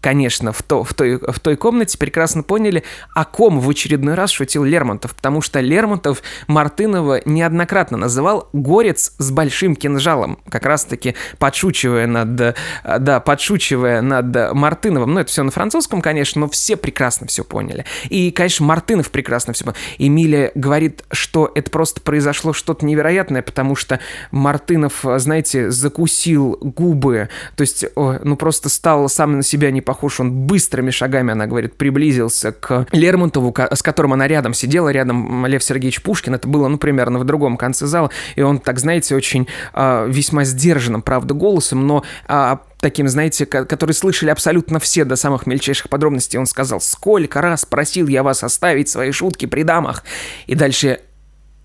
[0.00, 2.84] конечно, в, то, в, той, в той комнате прекрасно поняли,
[3.14, 9.30] о ком в очередной раз шутил Лермонтов, потому что Лермонтов Мартынова неоднократно называл «горец с
[9.30, 15.14] большим кинжалом», как раз-таки подшучивая над, да, подшучивая над Мартыновым.
[15.14, 17.84] Ну, это все на французском, конечно, но все прекрасно все поняли.
[18.08, 19.76] И, конечно, Мартынов прекрасно все понял.
[19.98, 27.62] Эмилия говорит, что это просто произошло что-то невероятное, потому что Мартынов, знаете, закусил губы, то
[27.62, 32.52] есть, ну, просто стал сам на себя не похож, он быстрыми шагами, она говорит, приблизился
[32.52, 37.18] к Лермонтову, с которым она рядом сидела, рядом Лев Сергеевич Пушкин, это было, ну, примерно
[37.18, 42.04] в другом конце зала, и он, так, знаете, очень э, весьма сдержанным, правда, голосом, но
[42.28, 47.64] э, таким, знаете, который слышали абсолютно все до самых мельчайших подробностей, он сказал, сколько раз
[47.64, 50.04] просил я вас оставить свои шутки при дамах.
[50.46, 51.00] И дальше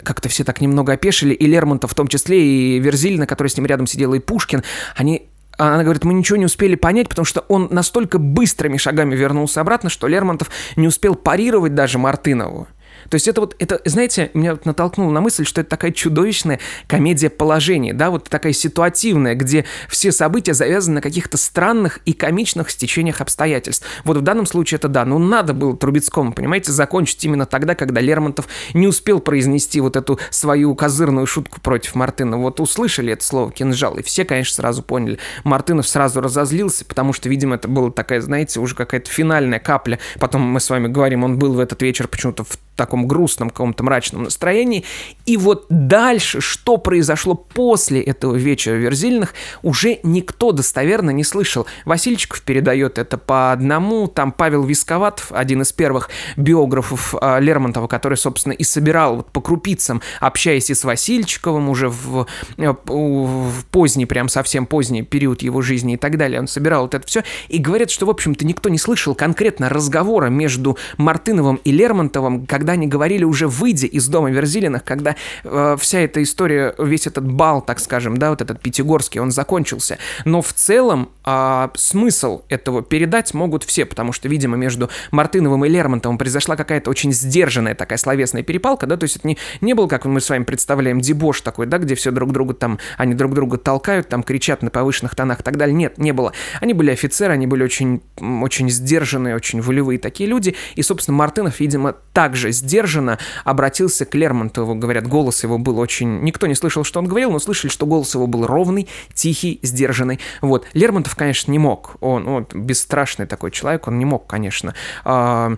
[0.01, 3.65] как-то все так немного опешили, и Лермонтов в том числе, и Верзильна, который с ним
[3.65, 4.63] рядом сидел, и Пушкин,
[4.95, 9.61] они она говорит, мы ничего не успели понять, потому что он настолько быстрыми шагами вернулся
[9.61, 12.67] обратно, что Лермонтов не успел парировать даже Мартынову.
[13.13, 16.59] То есть это вот, это, знаете, меня вот натолкнуло на мысль, что это такая чудовищная
[16.87, 22.71] комедия положений, да, вот такая ситуативная, где все события завязаны на каких-то странных и комичных
[22.71, 23.85] стечениях обстоятельств.
[24.03, 28.01] Вот в данном случае это да, ну надо было Трубецкому, понимаете, закончить именно тогда, когда
[28.01, 32.37] Лермонтов не успел произнести вот эту свою козырную шутку против Мартына.
[32.37, 35.19] Вот услышали это слово «кинжал», и все, конечно, сразу поняли.
[35.43, 39.99] Мартынов сразу разозлился, потому что, видимо, это была такая, знаете, уже какая-то финальная капля.
[40.19, 43.83] Потом мы с вами говорим, он был в этот вечер почему-то в таком грустном, каком-то
[43.83, 44.83] мрачном настроении.
[45.25, 51.67] И вот дальше, что произошло после этого вечера Верзильных, уже никто достоверно не слышал.
[51.85, 58.17] Васильчиков передает это по одному, там Павел Висковатов, один из первых биографов э, Лермонтова, который,
[58.17, 62.25] собственно, и собирал вот по крупицам, общаясь и с Васильчиковым уже в,
[62.57, 67.05] в поздний, прям совсем поздний период его жизни и так далее, он собирал вот это
[67.07, 72.45] все, и говорят, что, в общем-то, никто не слышал конкретно разговора между Мартыновым и Лермонтовым,
[72.45, 77.29] когда они говорили уже выйдя из дома Верзилиных, когда э, вся эта история, весь этот
[77.29, 79.97] бал, так скажем, да, вот этот Пятигорский, он закончился.
[80.25, 85.69] Но в целом э, смысл этого передать могут все, потому что, видимо, между Мартыновым и
[85.69, 89.87] Лермонтовым произошла какая-то очень сдержанная такая словесная перепалка, да, то есть это не, не было,
[89.87, 93.33] как мы с вами представляем, дебош такой, да, где все друг друга там, они друг
[93.33, 95.75] друга толкают, там кричат на повышенных тонах и так далее.
[95.75, 96.33] Нет, не было.
[96.61, 101.59] Они были офицеры, они были очень, очень сдержанные, очень волевые такие люди, и, собственно, Мартынов,
[101.59, 104.75] видимо, также сдержанно обратился к Лермонтову.
[104.75, 106.21] Говорят, голос его был очень...
[106.21, 110.19] Никто не слышал, что он говорил, но слышали, что голос его был ровный, тихий, сдержанный.
[110.41, 110.65] Вот.
[110.73, 111.95] Лермонтов, конечно, не мог.
[111.99, 115.55] Он вот, бесстрашный такой человек, он не мог, конечно, а,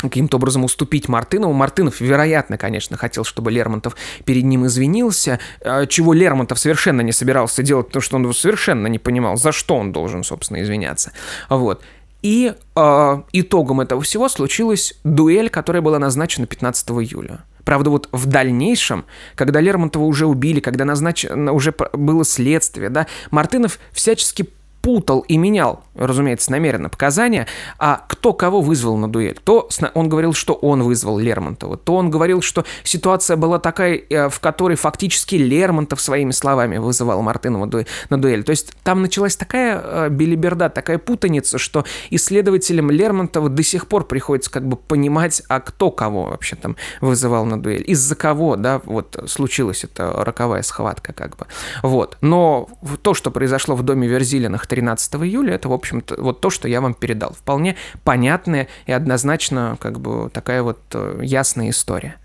[0.00, 1.52] каким-то образом уступить Мартынову.
[1.52, 7.62] Мартынов, вероятно, конечно, хотел, чтобы Лермонтов перед ним извинился, а, чего Лермонтов совершенно не собирался
[7.62, 11.12] делать, потому что он совершенно не понимал, за что он должен, собственно, извиняться.
[11.48, 11.82] Вот.
[12.24, 17.44] И э, итогом этого всего случилась дуэль, которая была назначена 15 июля.
[17.64, 23.78] Правда, вот в дальнейшем, когда Лермонтова уже убили, когда назначено уже было следствие, да, Мартынов
[23.92, 24.48] всячески
[24.80, 27.46] путал и менял, разумеется, намеренно показания,
[27.78, 29.38] а кто кого вызвал на дуэль.
[29.44, 34.28] То он говорил, что он вызвал Лермонтова, то он говорил, что ситуация была такая, э,
[34.28, 37.70] в которой фактически Лермонтов своими словами вызывал Мартынова
[38.10, 38.44] на дуэль.
[38.44, 44.04] То есть там началась такая э, билиберда, такая путаница, что исследователям Лермонтова до сих пор
[44.04, 48.80] приходится как бы понимать, а кто кого вообще там вызывал на дуэль, из-за кого, да,
[48.84, 51.46] вот случилась эта роковая схватка как бы.
[51.82, 52.16] Вот.
[52.20, 52.68] Но
[53.02, 56.80] то, что произошло в доме Верзилиных 13 июля, это, в общем-то, вот то, что я
[56.80, 57.32] вам передал.
[57.32, 62.16] Вполне понятная и однозначно как бы такая вот э, ясная история.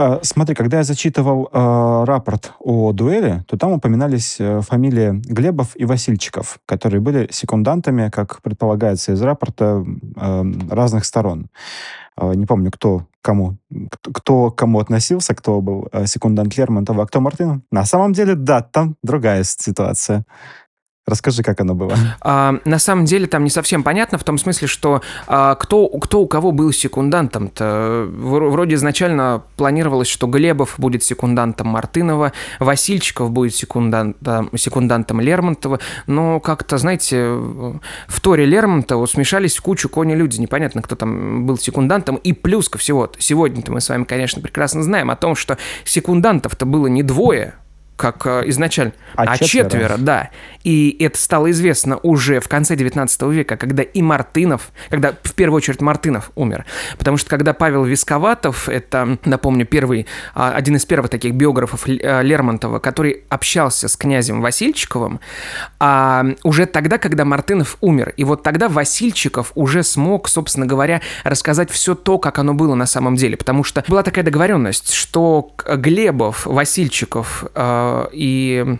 [0.00, 5.70] А, смотри, когда я зачитывал э, рапорт о дуэли, то там упоминались э, фамилии Глебов
[5.74, 9.84] и Васильчиков, которые были секундантами, как предполагается из рапорта,
[10.16, 11.48] э, разных сторон.
[12.16, 13.56] Э, не помню, кто кому,
[13.90, 17.62] кто, кто кому относился, кто был секундант Лермонтова, а кто Мартынов.
[17.72, 20.24] На самом деле, да, там другая ситуация.
[21.08, 21.96] Расскажи, как оно было.
[22.20, 26.20] А, на самом деле там не совсем понятно, в том смысле, что а, кто, кто
[26.20, 28.06] у кого был секундантом-то.
[28.10, 36.76] Вроде изначально планировалось, что Глебов будет секундантом Мартынова, Васильчиков будет секундантом, секундантом Лермонтова, но как-то,
[36.76, 42.68] знаете, в Торе Лермонтова смешались в кучу кони-люди, непонятно, кто там был секундантом, и плюс
[42.68, 47.02] ко всего, сегодня-то мы с вами, конечно, прекрасно знаем о том, что секундантов-то было не
[47.02, 47.54] двое,
[47.98, 49.70] как э, изначально, а, а четверо.
[49.70, 50.30] четверо, да.
[50.62, 55.56] И это стало известно уже в конце 19 века, когда и Мартынов, когда в первую
[55.56, 56.64] очередь Мартынов умер.
[56.96, 62.22] Потому что когда Павел Висковатов, это, напомню, первый, а, один из первых таких биографов э,
[62.22, 65.18] Лермонтова, который общался с князем Васильчиковым,
[65.80, 71.70] а уже тогда, когда Мартынов умер, и вот тогда Васильчиков уже смог, собственно говоря, рассказать
[71.70, 76.46] все то, как оно было на самом деле, потому что была такая договоренность, что Глебов,
[76.46, 78.78] Васильчиков, э, и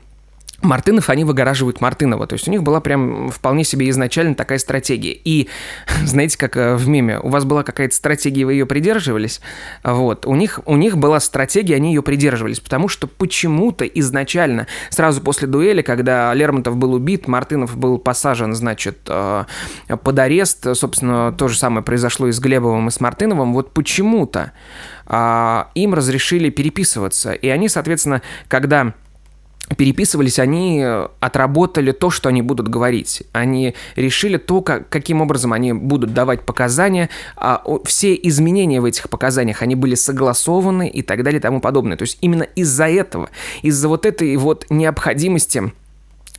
[0.61, 2.27] Мартынов, они выгораживают Мартынова.
[2.27, 5.13] То есть у них была прям вполне себе изначально такая стратегия.
[5.13, 5.49] И
[6.05, 9.41] знаете, как э, в меме, у вас была какая-то стратегия, вы ее придерживались?
[9.85, 10.27] Вот.
[10.27, 12.59] У них, у них была стратегия, они ее придерживались.
[12.59, 18.99] Потому что почему-то изначально, сразу после дуэли, когда Лермонтов был убит, Мартынов был посажен, значит,
[19.07, 19.45] э,
[19.87, 20.77] под арест.
[20.77, 23.53] Собственно, то же самое произошло и с Глебовым, и с Мартыновым.
[23.55, 24.53] Вот почему-то
[25.07, 27.33] а, им разрешили переписываться.
[27.33, 28.93] И они, соответственно, когда
[29.77, 30.85] переписывались, они
[31.21, 33.23] отработали то, что они будут говорить.
[33.33, 37.11] Они решили то, как, каким образом они будут давать показания.
[37.37, 41.97] А все изменения в этих показаниях, они были согласованы и так далее и тому подобное.
[41.97, 43.31] То есть именно из-за этого,
[43.63, 45.73] из-за вот этой вот необходимости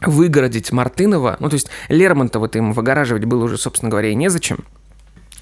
[0.01, 4.65] выгородить Мартынова, ну то есть Лермонтова-то ему выгораживать было уже, собственно говоря, и незачем,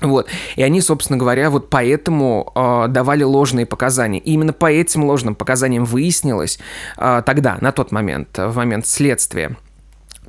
[0.01, 0.27] вот.
[0.55, 4.19] И они, собственно говоря, вот поэтому э, давали ложные показания.
[4.19, 6.59] И именно по этим ложным показаниям выяснилось
[6.97, 9.57] э, тогда, на тот момент, в момент следствия,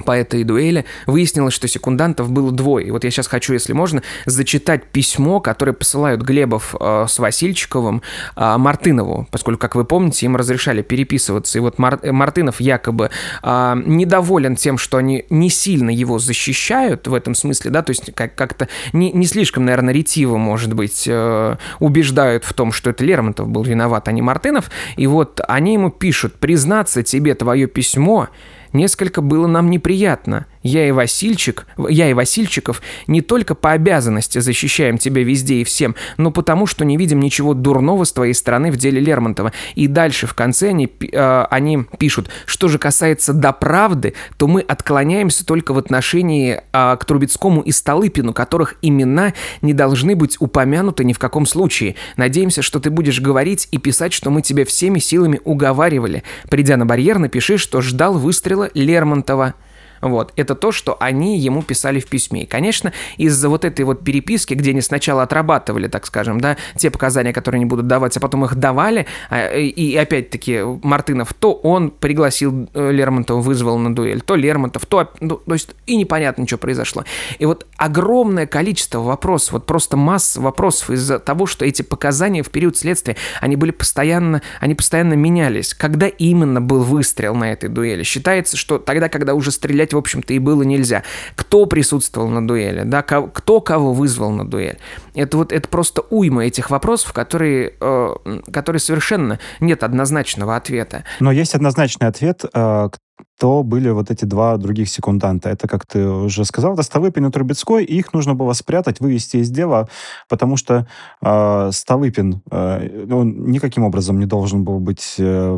[0.04, 2.86] по этой дуэли выяснилось, что секундантов было двое.
[2.86, 8.02] И вот я сейчас хочу, если можно, зачитать письмо, которое посылают Глебов э, с Васильчиковым
[8.36, 11.58] э, Мартынову, поскольку, как вы помните, им разрешали переписываться.
[11.58, 13.10] И вот Мар- Мартынов якобы
[13.42, 18.12] э, недоволен тем, что они не сильно его защищают в этом смысле, да, то есть
[18.14, 23.04] как- как-то не, не слишком, наверное, ретиво, может быть, э, убеждают в том, что это
[23.04, 24.70] Лермонтов был виноват, а не Мартынов.
[24.96, 28.28] И вот они ему пишут, признаться тебе твое письмо
[28.72, 34.98] несколько было нам неприятно– я и Васильчик, я и Васильчиков не только по обязанности защищаем
[34.98, 38.76] тебя везде и всем, но потому, что не видим ничего дурного с твоей стороны в
[38.76, 39.52] деле Лермонтова.
[39.74, 44.60] И дальше в конце они, э, они пишут, что же касается до правды, то мы
[44.60, 51.04] отклоняемся только в отношении э, к Трубецкому и Столыпину, которых имена не должны быть упомянуты
[51.04, 51.94] ни в каком случае.
[52.16, 56.22] Надеемся, что ты будешь говорить и писать, что мы тебя всеми силами уговаривали.
[56.50, 59.54] Придя на барьер, напиши, что ждал выстрела Лермонтова.
[60.00, 60.32] Вот.
[60.36, 62.44] Это то, что они ему писали в письме.
[62.44, 66.90] И, конечно, из-за вот этой вот переписки, где они сначала отрабатывали, так скажем, да, те
[66.90, 71.90] показания, которые они будут давать, а потом их давали, а, и опять-таки Мартынов, то он
[71.90, 76.58] пригласил э, Лермонтова, вызвал на дуэль, то Лермонтов, то, ну, то есть и непонятно, что
[76.58, 77.04] произошло.
[77.38, 82.50] И вот огромное количество вопросов, вот просто масса вопросов из-за того, что эти показания в
[82.50, 85.74] период следствия, они были постоянно, они постоянно менялись.
[85.74, 88.02] Когда именно был выстрел на этой дуэли?
[88.02, 91.02] Считается, что тогда, когда уже стрелять, в общем-то, и было нельзя.
[91.34, 92.82] Кто присутствовал на дуэли?
[92.84, 93.02] Да?
[93.02, 94.78] Кто кого вызвал на дуэль?
[95.14, 98.14] Это вот это просто уйма этих вопросов, которые, э,
[98.52, 101.04] которые совершенно нет однозначного ответа.
[101.20, 102.88] Но есть однозначный ответ, э,
[103.38, 105.48] то были вот эти два других секунданта.
[105.48, 109.38] Это, как ты уже сказал, это Столыпин и Трубецкой, и их нужно было спрятать, вывести
[109.38, 109.88] из дела,
[110.28, 110.86] потому что
[111.22, 115.56] э, Столыпин, э, он никаким образом не должен был быть, э,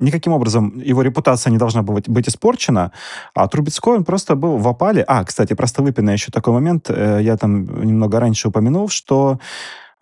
[0.00, 2.92] никаким образом его репутация не должна была быть испорчена,
[3.34, 5.02] а Трубецкой, он просто был в опале.
[5.06, 9.38] А, кстати, про Столыпина еще такой момент, э, я там немного раньше упомянул, что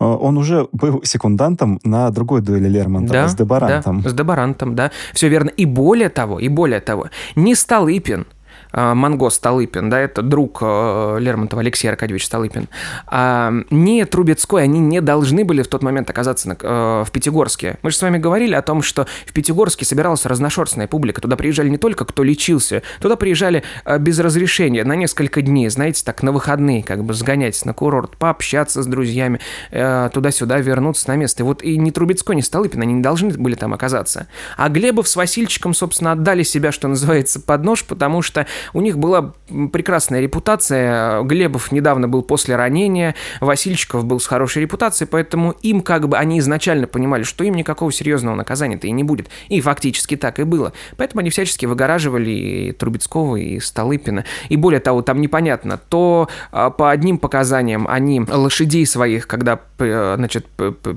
[0.06, 4.00] он уже был секундантом на другой дуэли Лермонтова да, с Дебарантом.
[4.00, 4.90] Да, с Дебарантом, да.
[5.12, 5.50] Все верно.
[5.50, 8.26] И более того, и более того, не Столыпин
[8.72, 12.68] Манго Столыпин, да, это друг э, Лермонтова Алексей Аркадьевич Столыпин,
[13.06, 17.78] а, не Трубецкой, они не должны были в тот момент оказаться на, э, в Пятигорске.
[17.82, 21.20] Мы же с вами говорили о том, что в Пятигорске собиралась разношерстная публика.
[21.20, 26.04] Туда приезжали не только кто лечился, туда приезжали э, без разрешения на несколько дней, знаете,
[26.04, 29.40] так, на выходные, как бы сгонять на курорт, пообщаться с друзьями,
[29.70, 31.42] туда-сюда вернуться на место.
[31.42, 34.26] И вот и ни Трубецкой, ни Столыпин, они не должны были там оказаться.
[34.56, 38.98] А Глебов с Васильчиком, собственно, отдали себя, что называется, под нож, потому что у них
[38.98, 39.32] была
[39.72, 41.22] прекрасная репутация.
[41.22, 46.38] Глебов недавно был после ранения, Васильчиков был с хорошей репутацией, поэтому им как бы они
[46.38, 49.28] изначально понимали, что им никакого серьезного наказания-то и не будет.
[49.48, 50.72] И фактически так и было.
[50.96, 54.24] Поэтому они всячески выгораживали и Трубецкого, и Столыпина.
[54.48, 60.46] И более того, там непонятно, то а, по одним показаниям они лошадей своих, когда значит,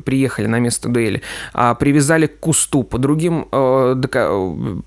[0.05, 1.22] приехали на место дуэли,
[1.53, 2.84] а, привязали к кусту.
[2.84, 3.95] По другим, э,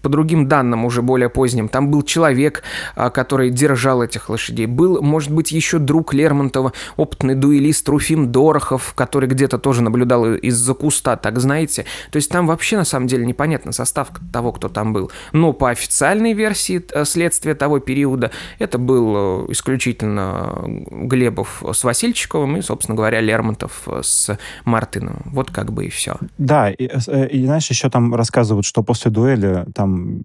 [0.02, 2.62] по другим данным, уже более поздним, там был человек,
[2.94, 4.66] который держал этих лошадей.
[4.66, 10.74] Был, может быть, еще друг Лермонтова, опытный дуэлист Руфим Дорохов, который где-то тоже наблюдал из-за
[10.74, 11.84] куста, так знаете.
[12.10, 15.10] То есть там вообще на самом деле непонятно состав того, кто там был.
[15.32, 22.56] Но по официальной версии э, следствия того периода это был э, исключительно Глебов с Васильчиковым
[22.56, 25.22] и, собственно говоря, Лермонтов с Мартыновым.
[25.26, 26.16] Вот как бы и все.
[26.38, 30.22] Да, и, э, и знаешь, еще там рассказывают, что после дуэли там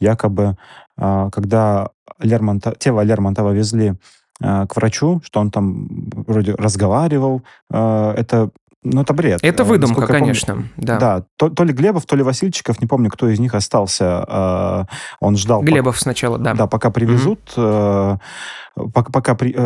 [0.00, 0.56] якобы
[0.91, 3.94] а, когда Лермонтов, тело Лермонтова везли
[4.42, 5.86] а, к врачу, что он там
[6.26, 8.50] вроде разговаривал, а, это
[8.84, 9.38] ну, это бред.
[9.44, 10.54] Это выдумка, конечно.
[10.54, 13.54] Помню, да, да то, то ли Глебов, то ли Васильчиков, не помню, кто из них
[13.54, 14.88] остался.
[15.20, 15.62] Он ждал...
[15.62, 16.54] Глебов пока, сначала, да.
[16.54, 18.18] Да, пока привезут, mm-hmm.
[18.92, 19.56] пока, пока при,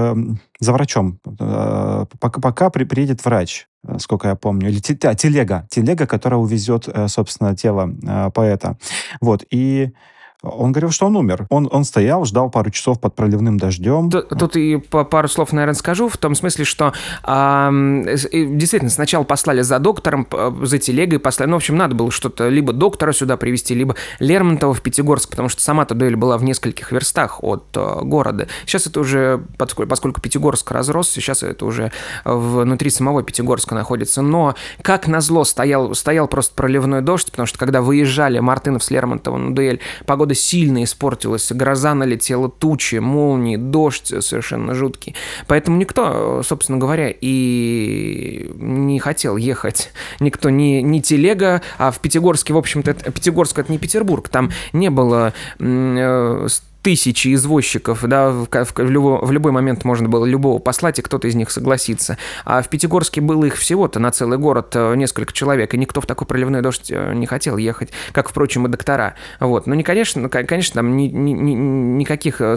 [0.61, 6.39] за врачом, пока, пока при, приедет врач, сколько я помню, или а, телега, телега, которая
[6.39, 8.77] увезет, собственно, тело поэта.
[9.22, 9.95] Вот, и
[10.43, 11.47] он говорил, что он умер.
[11.51, 14.11] Он, он стоял, ждал пару часов под проливным дождем.
[14.11, 16.93] Тут, тут и пару слов, наверное, скажу, в том смысле, что
[17.24, 20.26] э, действительно сначала послали за доктором,
[20.62, 21.51] за телегой послали.
[21.51, 25.49] Ну, в общем, надо было что-то, либо доктора сюда привезти, либо Лермонтова в Пятигорск, потому
[25.49, 28.49] что сама-то дуэль была в нескольких верстах от э, города.
[28.66, 31.93] Сейчас это уже, поскольку, поскольку Пятигорск разросся, сейчас это уже
[32.24, 34.22] внутри самого Пятигорска находится.
[34.22, 39.51] Но, как назло, стоял, стоял просто проливной дождь, потому что когда выезжали Мартынов с Лермонтовым
[39.51, 45.14] на дуэль, погода сильно испортилась, гроза налетела, тучи, молнии, дождь совершенно жуткий.
[45.49, 49.91] Поэтому никто, собственно говоря, и не хотел ехать.
[50.20, 54.91] Никто, не, не телега, а в Пятигорске, в общем-то, Пятигорск это не Петербург, там не
[54.91, 56.47] было э,
[56.87, 61.03] тысячи извозчиков, да, в, в, в, любой, в любой момент можно было любого послать, и
[61.03, 62.16] кто-то из них согласится.
[62.45, 66.07] А в Пятигорске было их всего-то на целый город э, несколько человек, и никто в
[66.07, 69.14] такой проливной дождь э, не хотел ехать, как, впрочем, и доктора.
[69.41, 69.66] Вот.
[69.66, 72.55] Но, не, конечно, конечно там ни, ни, ни, никаких э,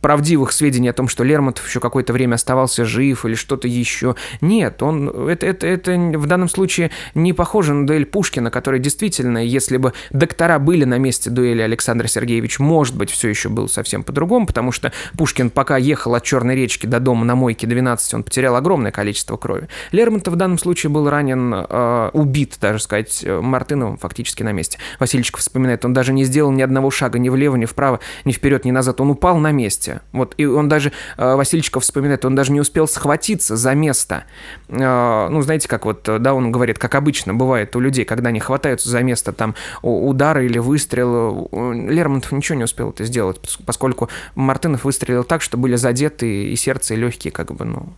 [0.00, 4.16] правдивых сведений о том, что Лермонтов еще какое-то время оставался жив или что-то еще.
[4.40, 9.44] Нет, он, это, это, это в данном случае не похоже на дуэль Пушкина, который действительно,
[9.44, 14.02] если бы доктора были на месте дуэли Александра Сергеевича, может быть, все еще был совсем
[14.02, 18.22] по-другому, потому что Пушкин пока ехал от Черной речки до дома на мойке 12, он
[18.22, 19.68] потерял огромное количество крови.
[19.92, 24.78] Лермонтов в данном случае был ранен, э, убит, даже сказать, э, Мартыновым фактически на месте.
[24.98, 28.64] Васильчиков вспоминает, он даже не сделал ни одного шага ни влево, ни вправо, ни вперед,
[28.64, 29.00] ни назад.
[29.00, 30.00] Он упал на месте.
[30.12, 34.24] Вот, и он даже, э, Васильчиков вспоминает, он даже не успел схватиться за место.
[34.68, 38.40] Э, ну, знаете, как вот, да, он говорит, как обычно бывает у людей, когда они
[38.40, 44.84] хватаются за место там удара или выстрела, Лермонтов ничего не успел это сделать, поскольку Мартынов
[44.84, 47.88] выстрелил так, что были задеты и сердце, и легкие, как бы, ну,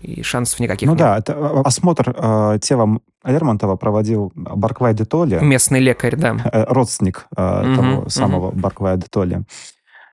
[0.00, 0.98] и шансов никаких Ну нет.
[1.00, 6.36] да, это э, осмотр э, тела Лермонтова проводил Барклай де Толли, Местный лекарь, да.
[6.52, 8.10] э, родственник э, Мгм, того мгм.
[8.10, 9.42] самого Барклая де Толли.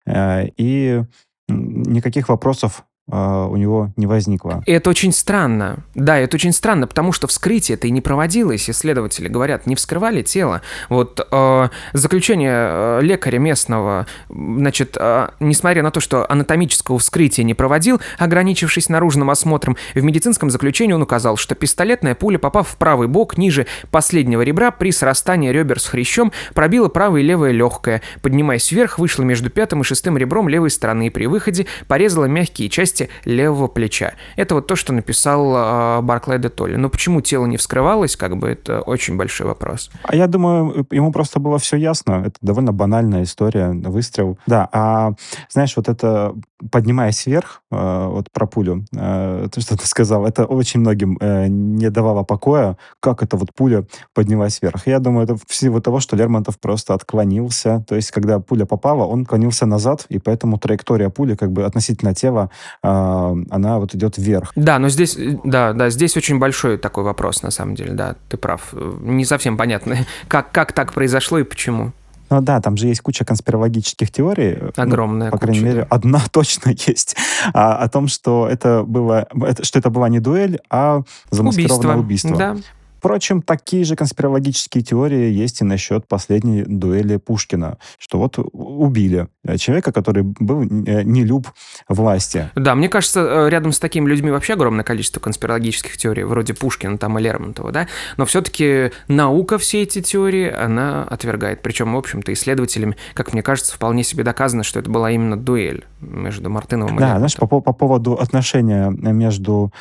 [0.05, 1.03] Э, и
[1.47, 4.63] никаких вопросов у него не возникло.
[4.65, 5.83] Это очень странно.
[5.95, 8.69] Да, это очень странно, потому что вскрытие это и не проводилось.
[8.69, 10.61] Исследователи говорят, не вскрывали тело.
[10.89, 17.53] Вот э, заключение э, лекаря местного, значит, э, несмотря на то, что анатомического вскрытия не
[17.53, 23.07] проводил, ограничившись наружным осмотром, в медицинском заключении он указал, что пистолетная пуля, попав в правый
[23.07, 28.01] бок ниже последнего ребра, при срастании ребер с хрящом, пробила правое и левое легкое.
[28.21, 32.69] Поднимаясь вверх, вышла между пятым и шестым ребром левой стороны и при выходе порезала мягкие
[32.69, 34.13] части левого плеча.
[34.35, 36.75] Это вот то, что написал э, Барклай де Толли.
[36.75, 39.91] Но почему тело не вскрывалось, как бы это очень большой вопрос.
[40.03, 42.23] А я думаю, ему просто было все ясно.
[42.25, 44.37] Это довольно банальная история, выстрел.
[44.47, 45.13] Да, а
[45.49, 46.33] знаешь, вот это
[46.71, 51.47] поднимаясь вверх, э, вот про пулю, э, то, что ты сказал, это очень многим э,
[51.47, 54.87] не давало покоя, как это вот пуля поднялась вверх.
[54.87, 57.83] Я думаю, это в силу того, что Лермонтов просто отклонился.
[57.87, 62.13] То есть, когда пуля попала, он клонился назад, и поэтому траектория пули как бы относительно
[62.13, 62.49] тела,
[62.89, 64.51] она вот идет вверх.
[64.55, 68.15] Да, но здесь, э, да, да, здесь очень большой такой вопрос, на самом деле, да,
[68.29, 68.73] ты прав.
[69.01, 71.91] Не совсем понятно, как, как так произошло и почему.
[72.29, 74.57] Ну да, там же есть куча конспирологических теорий.
[74.61, 75.87] ну, Огромная по крайней куча, мере, да.
[75.89, 77.15] одна точно есть.
[77.53, 82.37] А, о том, что это было, это, что это была не дуэль, а замаскированное убийство.
[82.37, 82.57] Да.
[82.99, 89.55] Впрочем, такие же конспирологические теории есть и насчет последней дуэли Пушкина, что вот убили э,
[89.55, 91.47] человека, который был э, не люб
[91.87, 92.49] власти.
[92.55, 96.97] Да, мне кажется, э, рядом с такими людьми вообще огромное количество конспирологических теорий, вроде Пушкина
[96.97, 97.87] там и Лермонтова, да,
[98.17, 101.61] но все-таки наука все эти теории, она отвергает.
[101.61, 105.85] Причем, в общем-то, исследователями, как мне кажется, вполне себе доказано, что это была именно дуэль
[106.01, 107.49] между Мартыновым и Да, знаешь, Лермонтовым.
[107.49, 109.71] по, по- по поводу отношения между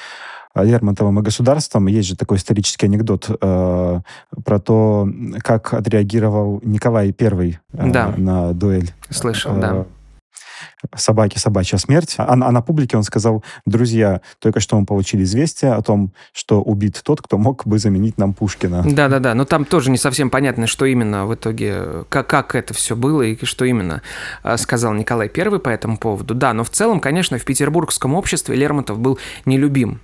[0.55, 4.01] Лермонтовым и государством, есть же такой исторический анекдот э,
[4.45, 5.09] про то,
[5.43, 8.15] как отреагировал Николай I э, Да.
[8.17, 8.93] на дуэль.
[9.11, 9.87] Слышал, Э, да.
[10.95, 12.15] Собаки, собачья смерть.
[12.19, 16.61] А, а на публике он сказал, друзья, только что мы получили известие о том, что
[16.61, 18.85] убит тот, кто мог бы заменить нам Пушкина.
[18.87, 22.97] Да-да-да, но там тоже не совсем понятно, что именно в итоге, как, как это все
[22.97, 24.03] было и что именно
[24.43, 26.35] а, сказал Николай I по этому поводу.
[26.35, 30.01] Да, но в целом, конечно, в петербургском обществе Лермонтов был нелюбим.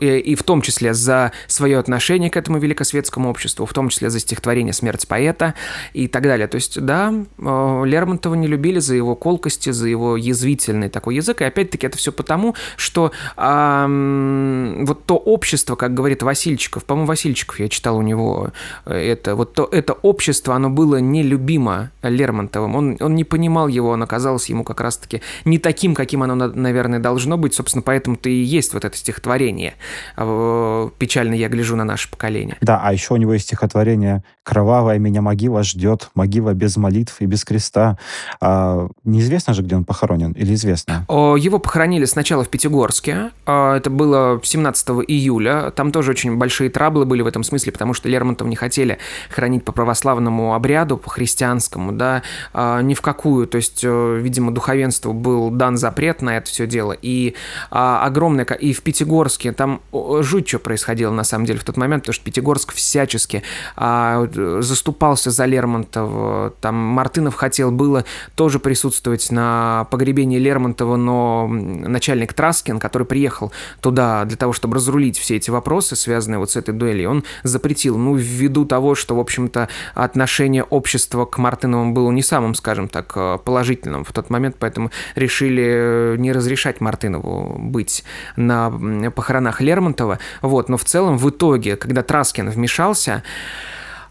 [0.00, 4.10] И, и в том числе за свое отношение к этому великосветскому обществу, в том числе
[4.10, 5.54] за стихотворение «Смерть поэта»
[5.92, 6.48] и так далее.
[6.48, 11.40] То есть, да, Лермонтова не любили за его колкости, за его язвительный такой язык.
[11.42, 17.06] И опять-таки это все потому, что а, м, вот то общество, как говорит Васильчиков, по-моему,
[17.08, 18.50] Васильчиков, я читал у него
[18.86, 22.74] э, это, вот то, это общество, оно было нелюбимо Лермонтовым.
[22.76, 26.48] Он, он не понимал его, оно казалось ему как раз-таки не таким, каким оно, на-
[26.52, 27.54] наверное, должно быть.
[27.54, 29.74] Собственно, поэтому-то и есть вот это стихотворение.
[30.16, 32.56] Э, Печально я гляжу на наше поколение.
[32.60, 37.26] Да, а еще у него есть стихотворение «Кровавая меня могила ждет, могила без молитв и
[37.26, 37.98] без креста».
[38.40, 40.01] А, неизвестно же, где он похоронен,
[40.36, 41.06] или известно?
[41.08, 43.30] Его похоронили сначала в Пятигорске.
[43.46, 45.72] А, Это было 17 июля.
[45.74, 48.98] Там тоже очень большие траблы были в этом смысле, потому что Лермонтов не хотели
[49.30, 52.22] хранить по православному обряду, по христианскому, да,
[52.52, 53.46] а, ни в какую.
[53.46, 56.96] То есть, э, видимо, духовенству был дан запрет на это все дело.
[57.00, 57.34] И
[57.70, 58.44] а, огромное...
[58.44, 59.80] И в Пятигорске там
[60.20, 63.42] жуть что происходило на самом деле в тот момент, потому что Пятигорск всячески
[63.76, 66.50] заступался за Лермонтова.
[66.60, 74.24] Там Мартынов хотел было тоже присутствовать на погребении Лермонтова, но начальник Траскин, который приехал туда
[74.24, 78.14] для того, чтобы разрулить все эти вопросы, связанные вот с этой дуэлью, он запретил, ну,
[78.14, 83.38] ввиду того, что, в общем-то, отношение общества к Мартыновым было не самым, скажем так, э,
[83.44, 88.02] положительным в тот момент, поэтому решили э, не разрешать Мартынову быть
[88.36, 88.72] на
[89.14, 90.20] похоронах Лермонтова.
[90.40, 93.22] Вот, но в целом, в итоге, когда Траскин вмешался,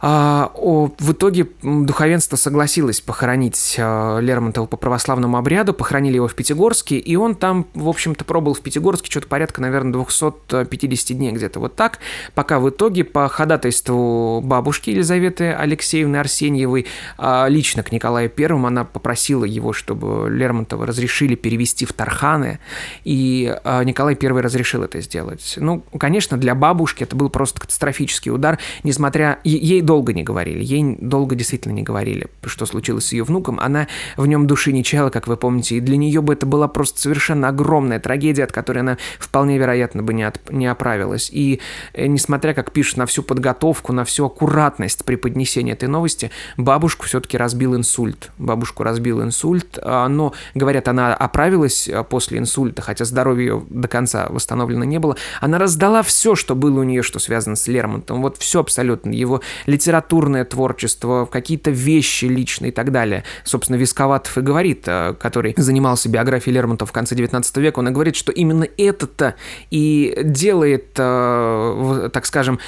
[0.02, 6.98] а, в итоге духовенство согласилось похоронить а, Лермонтова по православному обряду, похоронили его в Пятигорске,
[6.98, 11.76] и он там, в общем-то, пробыл в Пятигорске что-то порядка, наверное, 250 дней где-то вот
[11.76, 12.00] так,
[12.34, 16.88] пока в итоге по ходатайству бабушки Елизаветы Алексеевны Арсеньевой
[17.20, 22.60] а, лично к Николаю Первому она попросила его, чтобы Лермонтова разрешили перевести в Тарханы,
[23.04, 25.56] и Николай Первый разрешил это сделать.
[25.58, 29.40] Ну, конечно, для бабушки это был просто катастрофический удар, несмотря...
[29.44, 30.64] Ей долго не говорили.
[30.64, 33.60] Ей долго действительно не говорили, что случилось с ее внуком.
[33.60, 36.70] Она в нем души не чаяла, как вы помните, и для нее бы это была
[36.70, 41.30] просто совершенно огромная трагедия, от которой она вполне вероятно бы не, от, не оправилась.
[41.30, 41.60] И
[41.92, 47.06] э, несмотря, как пишут, на всю подготовку, на всю аккуратность при поднесении этой новости, бабушку
[47.06, 48.32] все-таки разбил инсульт.
[48.38, 53.90] Бабушку разбил инсульт, а, но, говорят, она оправилась а, после инсульта, хотя здоровье ее до
[53.90, 55.18] конца восстановлено не было.
[55.42, 58.22] Она раздала все, что было у нее, что связано с Лермонтом.
[58.22, 59.12] Вот все абсолютно.
[59.12, 59.42] Его
[59.82, 63.24] литературное творчество, какие-то вещи личные и так далее.
[63.44, 67.92] Собственно, Висковатов и говорит, а, который занимался биографией Лермонтова в конце 19 века, он и
[67.92, 69.36] говорит, что именно это-то
[69.72, 72.60] и делает, так скажем,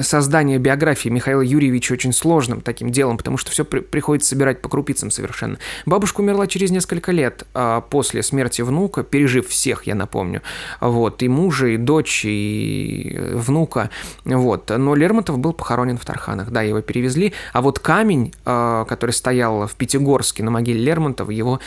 [0.00, 4.68] создание биографии Михаила Юрьевича очень сложным таким делом, потому что все при приходится собирать по
[4.68, 5.58] крупицам совершенно.
[5.86, 10.42] Бабушка умерла через несколько лет а, после смерти внука, пережив всех, я напомню,
[10.80, 13.90] вот, и мужа, и дочь, и внука,
[14.24, 14.70] вот.
[14.76, 19.66] Но Лермонтов был похоронен в Тарханах, да, его перевезли, а вот камень, а, который стоял
[19.66, 21.60] в Пятигорске на могиле Лермонтова, его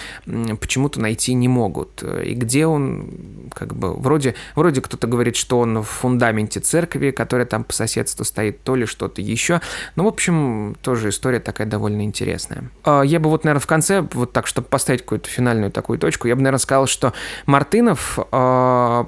[0.60, 2.04] почему-то найти не могут.
[2.04, 7.46] И где он, как бы, вроде, вроде кто-то говорит, что он в фундаменте церкви, которая
[7.46, 9.62] там по соседству стоит, то ли что-то еще.
[9.96, 12.70] Ну, в общем, тоже история такая довольно интересная.
[12.84, 16.28] А, я бы вот, наверное, в конце, вот так, чтобы поставить какую-то финальную такую точку,
[16.28, 17.14] я бы, наверное, сказал, что
[17.46, 19.06] Мартынов э,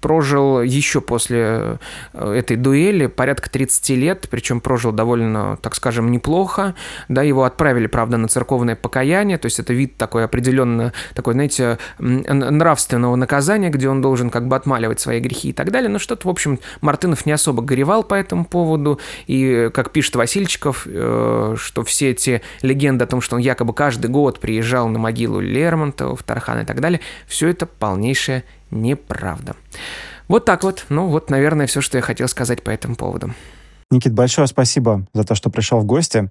[0.00, 1.78] прожил еще после
[2.12, 6.74] э, этой дуэли порядка 30 лет, причем прожил довольно, так скажем, неплохо.
[7.08, 11.78] Да, его отправили, правда, на церковное покаяние, то есть это вид такой определенно, такой, знаете,
[11.98, 15.88] нравственного наказания, где он должен как бы отмаливать свои грехи и так далее.
[15.88, 19.00] Но что-то, в общем, Мартынов не особо горевал по этому поводу.
[19.26, 24.10] И, как пишет Васильчиков, э, что все эти легенды о том, что он якобы каждый
[24.10, 29.54] год приезжал на могилу Лермонтова, Тархана и так далее, все это полнейшая неправда.
[30.28, 30.86] Вот так вот.
[30.88, 33.32] Ну вот, наверное, все, что я хотел сказать по этому поводу.
[33.92, 36.30] Никит, большое спасибо за то, что пришел в гости.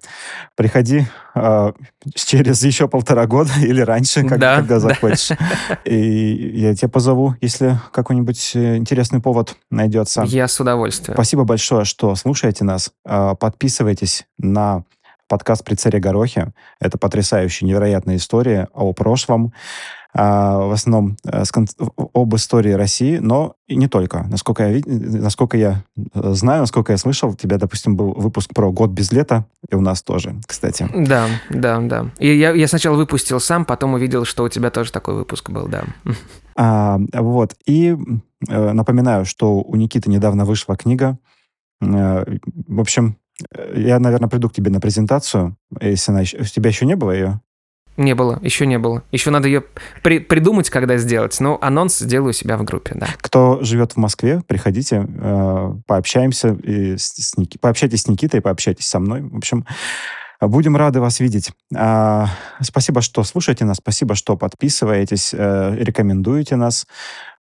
[0.56, 1.06] Приходи
[1.36, 1.72] э,
[2.14, 5.28] через еще полтора года или раньше, как, да, когда захочешь.
[5.28, 5.78] Да.
[5.84, 10.24] И я тебя позову, если какой-нибудь э, интересный повод найдется.
[10.26, 11.14] Я с удовольствием.
[11.14, 12.90] Спасибо большое, что слушаете нас.
[13.06, 14.82] Э, подписывайтесь на
[15.28, 16.52] подкаст «При царе Горохе».
[16.80, 21.42] Это потрясающая, невероятная история о прошлом, а, в основном э,
[22.12, 24.24] об истории России, но и не только.
[24.24, 28.70] Насколько я, насколько я э, знаю, насколько я слышал, у тебя, допустим, был выпуск про
[28.70, 30.86] год без лета, и у нас тоже, кстати.
[30.94, 32.10] Да, да, да.
[32.18, 35.68] И я, я сначала выпустил сам, потом увидел, что у тебя тоже такой выпуск был,
[35.68, 35.84] да.
[36.54, 37.54] А, вот.
[37.64, 37.96] И
[38.46, 41.18] э, напоминаю, что у Никиты недавно вышла книга.
[41.80, 42.26] Э,
[42.68, 43.16] в общем,
[43.74, 46.36] я, наверное, приду к тебе на презентацию, если она еще...
[46.36, 47.40] У тебя еще не было ее?
[47.96, 49.02] Не было, еще не было.
[49.12, 49.64] Еще надо ее
[50.02, 51.38] при придумать, когда сделать.
[51.40, 53.08] Но анонс сделаю у себя в группе, да.
[53.18, 56.56] Кто живет в Москве, приходите, э, пообщаемся.
[56.62, 57.58] И с, с Ники...
[57.58, 59.22] Пообщайтесь с Никитой, пообщайтесь со мной.
[59.22, 59.66] В общем,
[60.40, 61.52] будем рады вас видеть.
[61.74, 62.28] А,
[62.60, 66.86] спасибо, что слушаете нас, спасибо, что подписываетесь, э, рекомендуете нас.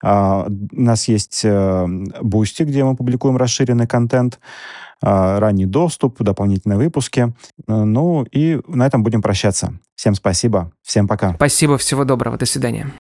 [0.03, 1.85] А, у нас есть э,
[2.21, 4.39] Boosty, где мы публикуем расширенный контент.
[5.03, 7.33] А, ранний доступ, дополнительные выпуски.
[7.67, 9.79] Э, ну и на этом будем прощаться.
[9.95, 11.33] Всем спасибо, всем пока.
[11.35, 12.87] Спасибо, всего доброго, до свидания.